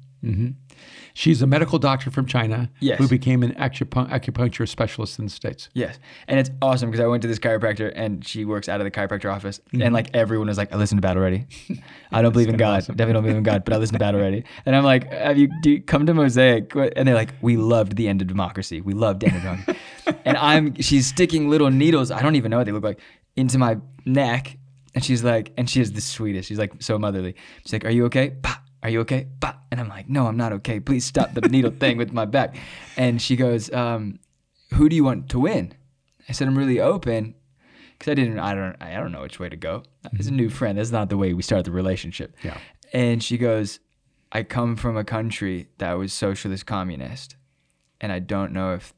[1.15, 2.99] She's a medical doctor from China Yes.
[2.99, 5.69] who became an acupun- acupuncture specialist in the States.
[5.75, 5.99] Yes.
[6.27, 8.91] And it's awesome because I went to this chiropractor and she works out of the
[8.91, 9.61] chiropractor office.
[9.69, 9.83] Mm-hmm.
[9.83, 11.47] And like everyone was like, I listen to Battle Ready.
[12.13, 12.81] I don't believe in God.
[12.81, 14.45] Definitely don't believe in God, but I listen to Battle Ready.
[14.67, 16.75] And I'm like, have you, do you come to Mosaic?
[16.75, 18.81] And they're like, we loved the end of democracy.
[18.81, 19.79] We loved end of democracy.
[20.25, 22.11] and I'm, she's sticking little needles.
[22.11, 22.99] I don't even know what they look like
[23.37, 24.57] into my neck.
[24.95, 26.49] And she's like, and she is the sweetest.
[26.49, 27.35] She's like so motherly.
[27.65, 28.37] She's like, are you okay?
[28.85, 29.27] Are you okay?
[29.41, 29.55] Bah.
[29.71, 30.79] And I'm like, no, I'm not okay.
[30.79, 32.55] Please stop the needle thing with my back.
[32.97, 34.21] And she goes, um,
[34.75, 35.75] who do you want to win?
[36.29, 37.35] I said I'm really open
[37.93, 38.39] because I didn't.
[38.39, 38.77] I don't.
[38.81, 39.83] I don't know which way to go.
[40.19, 42.37] As a new friend, that's not the way we start the relationship.
[42.43, 42.59] Yeah.
[42.93, 43.81] And she goes,
[44.33, 47.37] I come from a country that was socialist communist,
[48.01, 48.95] and I don't know if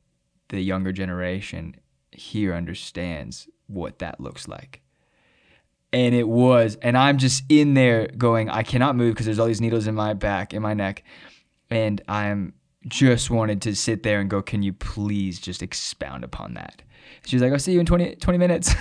[0.49, 1.77] the younger generation
[2.13, 4.83] here understands what that looks like.
[5.93, 9.47] And it was, and I'm just in there going, I cannot move because there's all
[9.47, 11.05] these needles in my back, in my neck,
[11.71, 12.55] and I'm
[12.87, 16.83] just wanted to sit there and go, can you please just expound upon that?
[17.25, 18.75] She was like, I'll see you in 20, 20 minutes.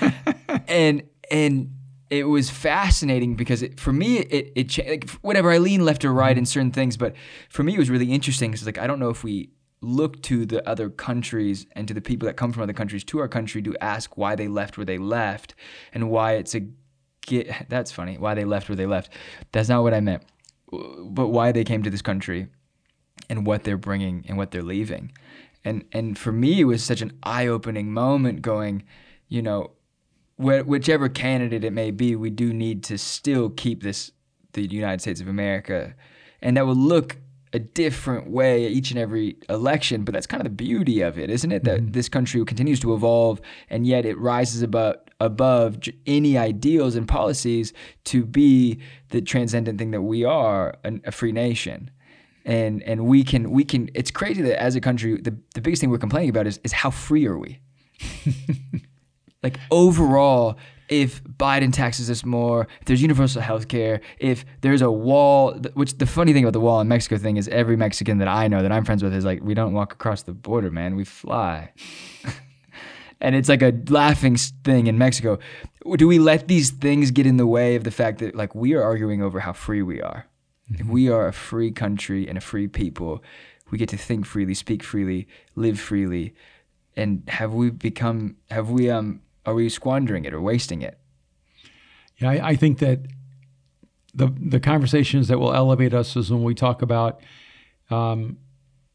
[0.68, 1.74] and and
[2.10, 6.04] it was fascinating because it, for me it it cha- like whatever I lean left
[6.04, 7.14] or right in certain things, but
[7.48, 9.50] for me it was really interesting because like I don't know if we
[9.82, 13.18] look to the other countries and to the people that come from other countries to
[13.18, 15.54] our country to ask why they left where they left
[15.92, 16.62] and why it's a
[17.26, 19.12] get that's funny why they left where they left
[19.52, 20.22] that's not what I meant
[20.70, 22.48] but why they came to this country
[23.28, 25.12] and what they're bringing and what they're leaving.
[25.64, 28.42] And and for me, it was such an eye-opening moment.
[28.42, 28.82] Going,
[29.28, 29.72] you know,
[30.36, 34.10] wh- whichever candidate it may be, we do need to still keep this
[34.54, 35.94] the United States of America,
[36.40, 37.16] and that will look
[37.52, 40.04] a different way each and every election.
[40.04, 41.64] But that's kind of the beauty of it, isn't it?
[41.64, 41.92] That mm-hmm.
[41.92, 43.40] this country continues to evolve,
[43.70, 47.72] and yet it rises above above any ideals and policies
[48.04, 48.80] to be
[49.10, 51.90] the transcendent thing that we are, an, a free nation
[52.44, 55.80] and and we can we can it's crazy that as a country the, the biggest
[55.80, 57.60] thing we're complaining about is, is how free are we
[59.42, 60.56] like overall
[60.92, 65.96] if biden taxes us more if there's universal health care if there's a wall which
[65.98, 68.62] the funny thing about the wall in mexico thing is every mexican that i know
[68.62, 70.96] that i'm friends with is like we don't walk across the border man.
[70.96, 71.72] We fly.
[73.24, 75.38] And it's like a laughing thing in mexico.
[75.96, 78.74] Do we let these things get in the way of the fact that like we
[78.74, 80.26] are arguing over how free we are?
[80.74, 83.22] If we are a free country and a free people,
[83.70, 86.34] we get to think freely, speak freely, live freely.
[86.96, 90.98] And have we become, have we, um, are we squandering it or wasting it?
[92.18, 93.00] Yeah, I, I think that
[94.14, 97.20] the the conversations that will elevate us is when we talk about
[97.90, 98.38] um,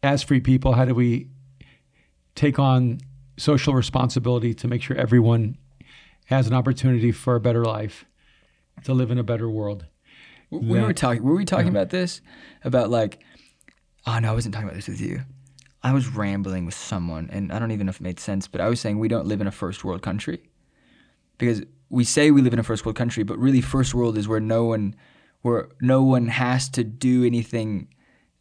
[0.04, 1.30] as free people, how do we
[2.36, 3.00] take on
[3.38, 5.58] social responsibility to make sure everyone
[6.26, 8.06] has an opportunity for a better life,
[8.84, 9.86] to live in a better world.
[10.50, 10.86] We Yeah.
[10.86, 12.22] were talking, were we talking about this?
[12.64, 13.20] About like,
[14.06, 15.22] oh no, I wasn't talking about this with you.
[15.84, 18.61] I was rambling with someone, and I don't even know if it made sense, but
[18.61, 20.49] I was saying we don't live in a first world country
[21.38, 24.28] because we say we live in a first world country, but really first world is
[24.28, 24.95] where no one,
[25.41, 27.88] where no one has to do anything.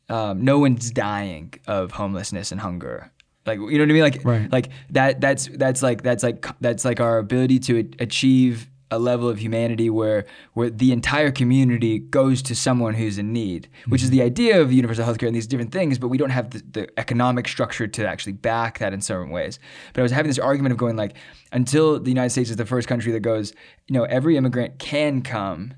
[0.08, 3.12] Um, no one's dying of homelessness and hunger.
[3.44, 4.02] Like you know what I mean?
[4.02, 4.52] Like Right.
[4.52, 5.20] like that.
[5.20, 9.90] That's that's like that's like that's like our ability to achieve a level of humanity
[9.90, 10.24] where
[10.54, 14.18] where the entire community goes to someone who's in need, which is mm-hmm.
[14.18, 15.98] the idea of universal healthcare and these different things.
[15.98, 19.58] But we don't have the, the economic structure to actually back that in certain ways.
[19.92, 21.16] But I was having this argument of going like,
[21.52, 23.52] until the United States is the first country that goes,
[23.88, 25.74] you know, every immigrant can come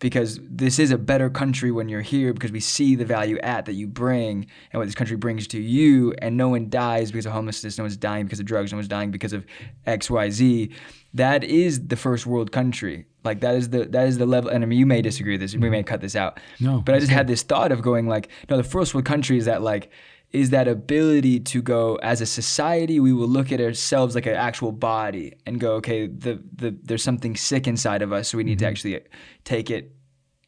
[0.00, 3.66] because this is a better country when you're here because we see the value at
[3.66, 7.26] that you bring and what this country brings to you and no one dies because
[7.26, 9.44] of homelessness no one's dying because of drugs no one's dying because of
[9.86, 10.72] xyz
[11.14, 13.06] that is the first world country.
[13.24, 15.42] Like that is the that is the level and I mean you may disagree with
[15.42, 16.40] this we may cut this out.
[16.58, 19.36] No, but I just had this thought of going like no the first world country
[19.36, 19.90] is that like
[20.32, 24.34] is that ability to go as a society we will look at ourselves like an
[24.34, 28.44] actual body and go okay the, the there's something sick inside of us so we
[28.44, 28.70] need to mm-hmm.
[28.70, 29.00] actually
[29.44, 29.92] take it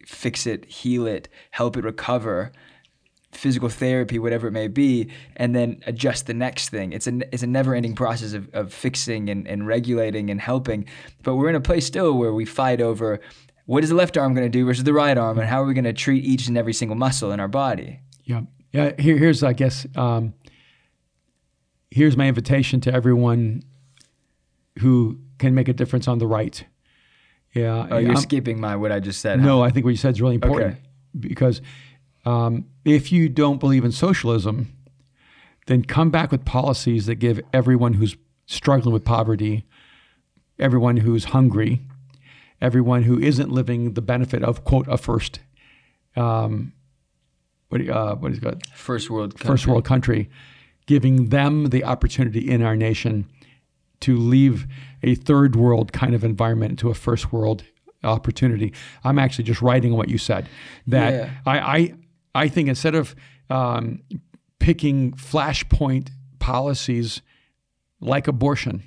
[0.07, 2.53] fix it heal it help it recover
[3.33, 7.43] physical therapy whatever it may be and then adjust the next thing it's a it's
[7.43, 10.85] a never ending process of, of fixing and, and regulating and helping
[11.23, 13.21] but we're in a place still where we fight over
[13.65, 15.67] what is the left arm going to do versus the right arm and how are
[15.67, 18.43] we going to treat each and every single muscle in our body Yeah.
[18.71, 18.93] Yeah.
[18.99, 20.33] Here, here's, I guess, um,
[21.91, 23.63] here's my invitation to everyone
[24.79, 26.65] who can make a difference on the right.
[27.55, 27.87] Yeah.
[27.91, 30.15] oh you're I'm- skipping my what i just said no, I think what you said
[30.15, 30.81] is really important Okay.
[31.21, 31.61] because
[32.25, 34.73] um, if you don't believe in socialism,
[35.67, 38.17] then come back with policies that give everyone who's
[38.47, 39.65] struggling with poverty,
[40.59, 41.81] everyone who's hungry,
[42.61, 45.41] everyone who isn't living the benefit of quote a first,
[46.17, 46.73] um,
[47.69, 48.63] what do you- uh, what is it called?
[48.75, 49.71] first world first country.
[49.71, 50.31] world country,
[50.87, 53.25] giving them the opportunity in our nation
[54.01, 54.67] to leave
[55.03, 57.65] a third world kind of environment into a first world
[58.05, 58.73] opportunity.
[59.05, 60.49] I'm actually just writing what you said.
[60.89, 61.31] That Yeah.
[61.47, 61.95] I, I
[62.35, 63.15] I think instead of
[63.51, 64.03] um,
[64.59, 67.23] picking flashpoint policies
[68.01, 68.83] like abortion,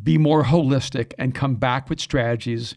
[0.00, 2.74] be more holistic and come back with strategies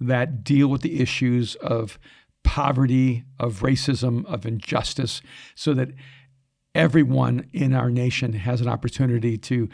[0.00, 1.98] that deal with the issues of
[2.42, 5.22] poverty, of racism, of injustice,
[5.54, 5.90] so that
[6.74, 9.68] everyone in our nation has an opportunity to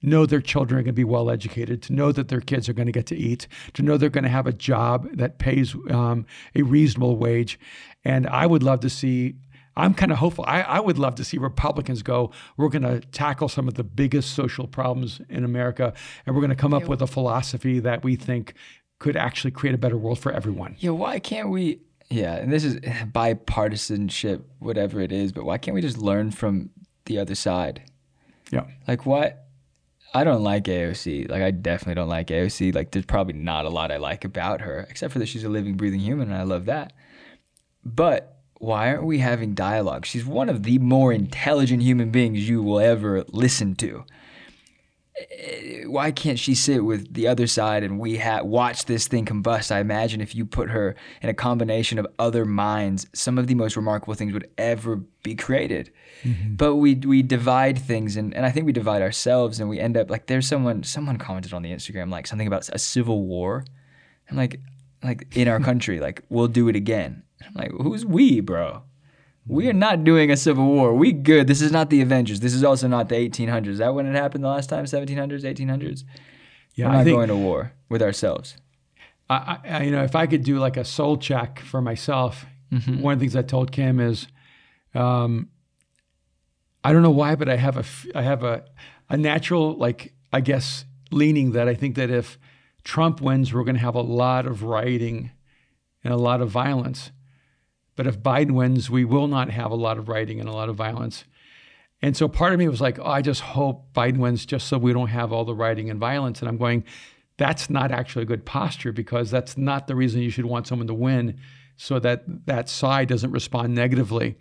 [0.00, 2.72] know their children are going to be well educated, to know that their kids are
[2.72, 5.74] going to get to eat, to know they're going to have a job that pays
[5.90, 6.24] um,
[6.54, 7.58] a reasonable wage.
[8.04, 9.36] And I would love to see.
[9.76, 10.44] I'm kind of hopeful.
[10.48, 13.84] I, I would love to see Republicans go, we're going to tackle some of the
[13.84, 15.94] biggest social problems in America,
[16.26, 18.54] and we're going to come up with a philosophy that we think
[18.98, 20.74] could actually create a better world for everyone.
[20.80, 21.80] Yeah, why can't we?
[22.10, 22.76] Yeah, and this is
[23.12, 26.70] bipartisanship, whatever it is, but why can't we just learn from
[27.04, 27.82] the other side?
[28.50, 28.64] Yeah.
[28.86, 29.44] Like, what?
[30.14, 31.30] I don't like AOC.
[31.30, 32.74] Like, I definitely don't like AOC.
[32.74, 35.48] Like, there's probably not a lot I like about her, except for that she's a
[35.48, 36.92] living, breathing human, and I love that.
[37.94, 40.04] But why aren't we having dialogue?
[40.04, 44.04] She's one of the more intelligent human beings you will ever listen to
[45.86, 49.70] why can't she sit with the other side and we ha- watch this thing combust?
[49.70, 53.54] I imagine if you put her in a combination of other minds, some of the
[53.54, 55.90] most remarkable things would ever be created.
[56.22, 56.54] Mm-hmm.
[56.54, 59.96] But we we divide things, and, and I think we divide ourselves, and we end
[59.96, 63.64] up like there's someone someone commented on the Instagram like something about a civil war.
[64.30, 64.60] I'm like
[65.02, 67.22] like in our country, like we'll do it again.
[67.44, 68.82] I'm like, who's we, bro?
[69.46, 70.92] We are not doing a civil war.
[70.94, 71.46] We good.
[71.46, 72.40] This is not the Avengers.
[72.40, 73.66] This is also not the 1800s.
[73.68, 74.84] Is that when it happened the last time?
[74.84, 76.04] 1700s, 1800s.
[76.74, 78.56] Yeah, We're not going to war with ourselves.
[79.30, 82.46] I, I, you know, if I could do like a soul check for myself,
[83.00, 84.26] one of the things I told Kim is,
[84.94, 85.48] um,
[86.84, 87.84] I don't know why, but I have a,
[88.18, 88.64] I have a,
[89.08, 92.38] a natural, like, I guess, leaning that I think that if
[92.84, 95.30] Trump wins, we're going to have a lot of rioting
[96.04, 97.10] and a lot of violence.
[97.98, 100.68] But if Biden wins, we will not have a lot of rioting and a lot
[100.68, 101.24] of violence.
[102.00, 104.78] And so part of me was like, oh, I just hope Biden wins just so
[104.78, 106.38] we don't have all the rioting and violence.
[106.38, 106.84] And I'm going,
[107.38, 110.86] that's not actually a good posture because that's not the reason you should want someone
[110.86, 111.40] to win
[111.76, 114.38] so that that side doesn't respond negatively.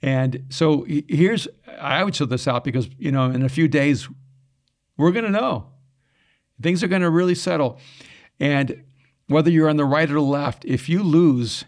[0.00, 1.46] And so here's,
[1.78, 4.08] I would show this out because, you know, in a few days,
[4.96, 5.66] we're going to know.
[6.62, 7.80] Things are going to really settle.
[8.40, 8.82] And
[9.26, 11.66] whether you're on the right or the left, if you lose,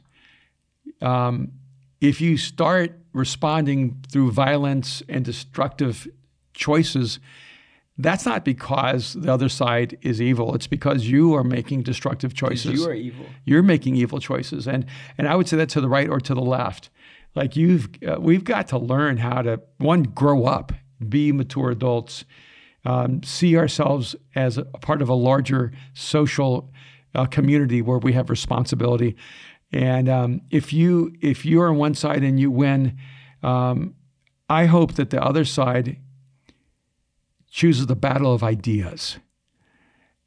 [1.00, 1.52] um,
[2.00, 6.08] if you start responding through violence and destructive
[6.54, 7.18] choices,
[7.98, 10.54] that's not because the other side is evil.
[10.54, 12.80] It's because you are making destructive choices.
[12.80, 13.26] You are evil.
[13.44, 14.86] You're making evil choices, and
[15.18, 16.90] and I would say that to the right or to the left,
[17.34, 20.72] like you've uh, we've got to learn how to one grow up,
[21.06, 22.24] be mature adults,
[22.84, 26.72] um, see ourselves as a part of a larger social
[27.14, 29.16] uh, community where we have responsibility.
[29.72, 32.98] And um, if you if you're on one side and you win,
[33.42, 33.94] um,
[34.48, 35.96] I hope that the other side
[37.50, 39.18] chooses the battle of ideas.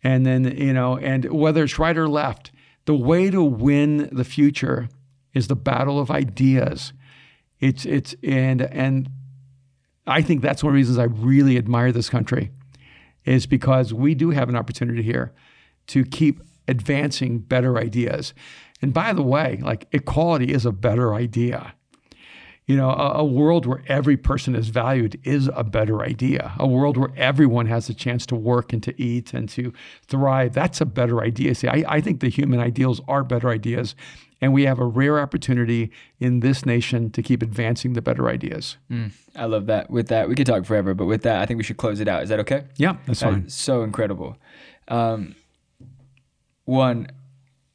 [0.03, 2.51] And then, you know, and whether it's right or left,
[2.85, 4.89] the way to win the future
[5.33, 6.93] is the battle of ideas.
[7.59, 9.09] It's it's and and
[10.05, 12.51] I think that's one of the reasons I really admire this country
[13.23, 15.33] is because we do have an opportunity here
[15.87, 18.33] to keep advancing better ideas.
[18.83, 21.73] And by the way, like equality is a better idea.
[22.65, 26.53] You know, a, a, world where every person is valued is a better idea.
[26.59, 29.73] A world where everyone has a chance to work and to eat and to
[30.07, 31.55] thrive, that's a better idea.
[31.55, 33.95] See, I, I think the human ideals are better ideas.
[34.39, 38.77] And we have a rare opportunity in this nation to keep advancing the better ideas.
[38.89, 39.89] Mm, I love that.
[39.89, 42.07] With that, we could talk forever, but with that, I think we should close it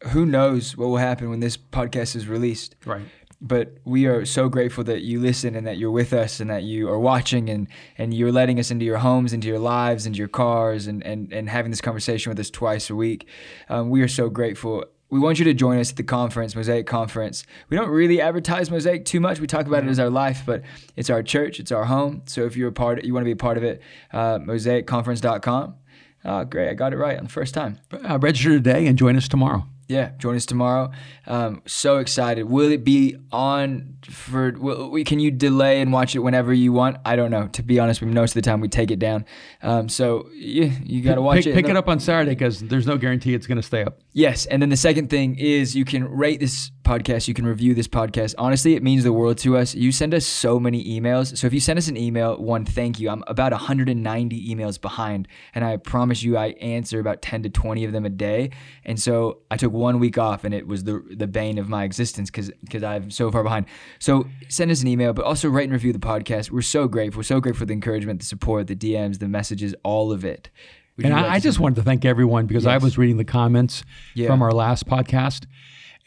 [0.05, 2.77] who knows what will happen when this podcast is released?
[2.85, 3.07] Right
[3.41, 6.65] but we are so grateful that you listen and that you're with us and that
[6.65, 10.19] you are watching and, and you're letting us into your homes, into your lives, into
[10.19, 13.29] your cars, and, and, and having this conversation with us twice a week.
[13.69, 14.85] Um, we are so grateful.
[15.11, 17.45] We want you to join us at the conference, Mosaic Conference.
[17.69, 19.41] We don't really advertise Mosaic too much.
[19.41, 20.63] We talk about it as our life, but
[20.97, 22.23] it's our church, it's our home.
[22.27, 23.81] So if you're a part, of, you want to be a part of it,
[24.13, 25.77] uh, mosaicconference.com.
[26.25, 26.69] Oh, great!
[26.69, 27.79] I got it right on the first time.
[27.93, 29.65] Uh, register today and join us tomorrow.
[29.89, 30.91] Yeah, join us tomorrow.
[31.27, 32.45] Um, so excited.
[32.45, 34.53] Will it be on for?
[34.53, 36.99] Will, we, can you delay and watch it whenever you want?
[37.07, 37.49] I don't know.
[37.49, 39.25] To be honest, most of the time we take it down.
[39.63, 41.55] Um, so yeah, you got to watch pick, it.
[41.55, 44.01] Pick it up on Saturday because there's no guarantee it's going to stay up.
[44.13, 47.29] Yes, and then the second thing is you can rate this podcast.
[47.29, 48.35] You can review this podcast.
[48.37, 49.75] Honestly, it means the world to us.
[49.75, 51.37] You send us so many emails.
[51.37, 53.11] So if you send us an email, one, thank you.
[53.11, 57.85] I'm about 190 emails behind, and I promise you, I answer about 10 to 20
[57.85, 58.51] of them a day.
[58.85, 61.85] And so I took one week off, and it was the the bane of my
[61.85, 63.67] existence because because I'm so far behind.
[63.99, 66.51] So send us an email, but also rate and review the podcast.
[66.51, 67.21] We're so grateful.
[67.21, 70.51] We're so grateful for the encouragement, the support, the DMs, the messages, all of it.
[70.97, 72.73] Would and I, like I just wanted to thank everyone because yes.
[72.73, 74.27] I was reading the comments yeah.
[74.27, 75.47] from our last podcast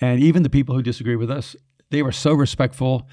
[0.01, 1.55] and even the people who disagree with us,
[1.91, 3.07] they were so respectful,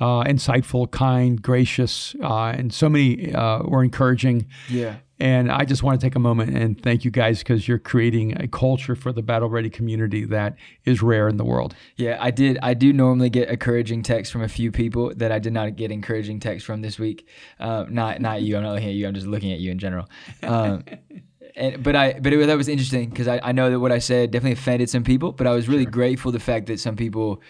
[0.00, 4.46] uh, insightful, kind, gracious, uh, and so many uh, were encouraging.
[4.68, 4.96] Yeah.
[5.20, 8.40] And I just want to take a moment and thank you guys because you're creating
[8.40, 10.56] a culture for the battle ready community that
[10.86, 11.74] is rare in the world.
[11.96, 12.58] Yeah, I did.
[12.62, 15.90] I do normally get encouraging texts from a few people that I did not get
[15.90, 17.28] encouraging texts from this week.
[17.58, 18.56] Um, not not you.
[18.56, 19.06] I'm not looking at you.
[19.06, 20.08] I'm just looking at you in general.
[20.42, 20.84] Um,
[21.54, 23.98] and but I but it, that was interesting because I, I know that what I
[23.98, 25.90] said definitely offended some people, but I was really sure.
[25.90, 27.42] grateful the fact that some people,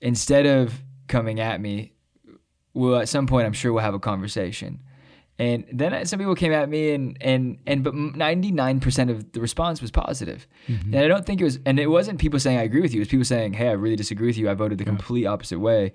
[0.00, 1.92] instead of coming at me,
[2.74, 4.80] will at some point I'm sure we'll have a conversation.
[5.38, 9.80] And then some people came at me, and and and but 99% of the response
[9.80, 10.46] was positive.
[10.68, 10.94] Mm-hmm.
[10.94, 13.00] And I don't think it was, and it wasn't people saying I agree with you.
[13.00, 14.50] It was people saying, "Hey, I really disagree with you.
[14.50, 14.90] I voted the yeah.
[14.90, 15.92] complete opposite way."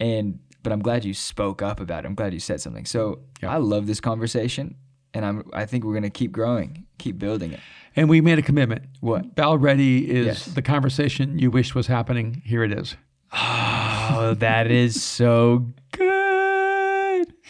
[0.00, 2.08] And but I'm glad you spoke up about it.
[2.08, 2.84] I'm glad you said something.
[2.84, 3.52] So yeah.
[3.52, 4.76] I love this conversation
[5.14, 7.60] and I'm I think we're gonna keep growing, keep building it.
[7.94, 8.84] And we made a commitment.
[9.00, 9.34] What?
[9.34, 10.44] Battle Ready is yes.
[10.46, 12.42] the conversation you wish was happening.
[12.44, 12.96] Here it is.
[14.14, 16.01] Oh, that is so good.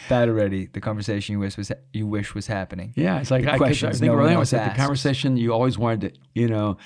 [0.09, 0.67] Battle Ready.
[0.67, 2.93] the conversation you wish was you wish was happening.
[2.95, 5.77] Yeah, it's like the I, questions I think no earlier was the conversation you always
[5.77, 6.77] wanted to, you know,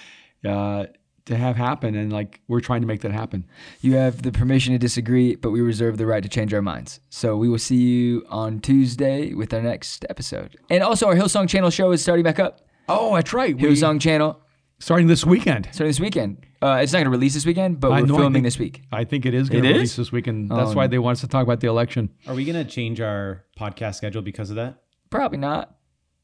[0.45, 0.85] uh,
[1.27, 3.45] to have happen and like we're trying to make that happen.
[3.81, 6.99] You have the permission to disagree, but we reserve the right to change our minds.
[7.09, 10.57] So we will see you on Tuesday with our next episode.
[10.69, 12.61] And also our Hillsong channel show is starting back up.
[12.89, 13.55] Oh, that's right.
[13.55, 14.41] Hillsong we, channel.
[14.79, 15.67] Starting this weekend.
[15.71, 16.46] Starting this weekend.
[16.61, 18.81] Uh, it's not going to release this weekend, but we're filming think, this week.
[18.91, 20.49] I think it is going to release this weekend.
[20.49, 22.09] That's um, why they want us to talk about the election.
[22.27, 24.81] Are we going to change our podcast schedule because of that?
[25.09, 25.75] Probably not.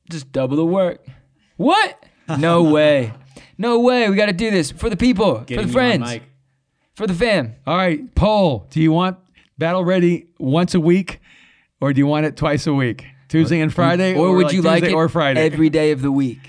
[0.09, 1.05] Just double the work.
[1.57, 2.03] What?
[2.37, 3.13] No way.
[3.57, 4.09] No way.
[4.09, 6.19] We got to do this for the people, Getting for the friends,
[6.95, 7.55] for the fam.
[7.67, 8.67] All right, poll.
[8.71, 9.17] Do you want
[9.57, 11.19] Battle Ready once a week,
[11.79, 14.53] or do you want it twice a week, Tuesday and Friday, or, or would like
[14.53, 16.39] you Tuesday like it or Friday every day of the week?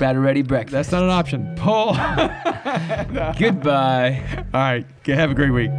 [0.00, 0.72] Battle Ready breakfast.
[0.72, 1.54] That's not an option.
[1.56, 1.92] Poll.
[3.38, 4.22] Goodbye.
[4.54, 4.86] All right.
[5.04, 5.70] Have a great week.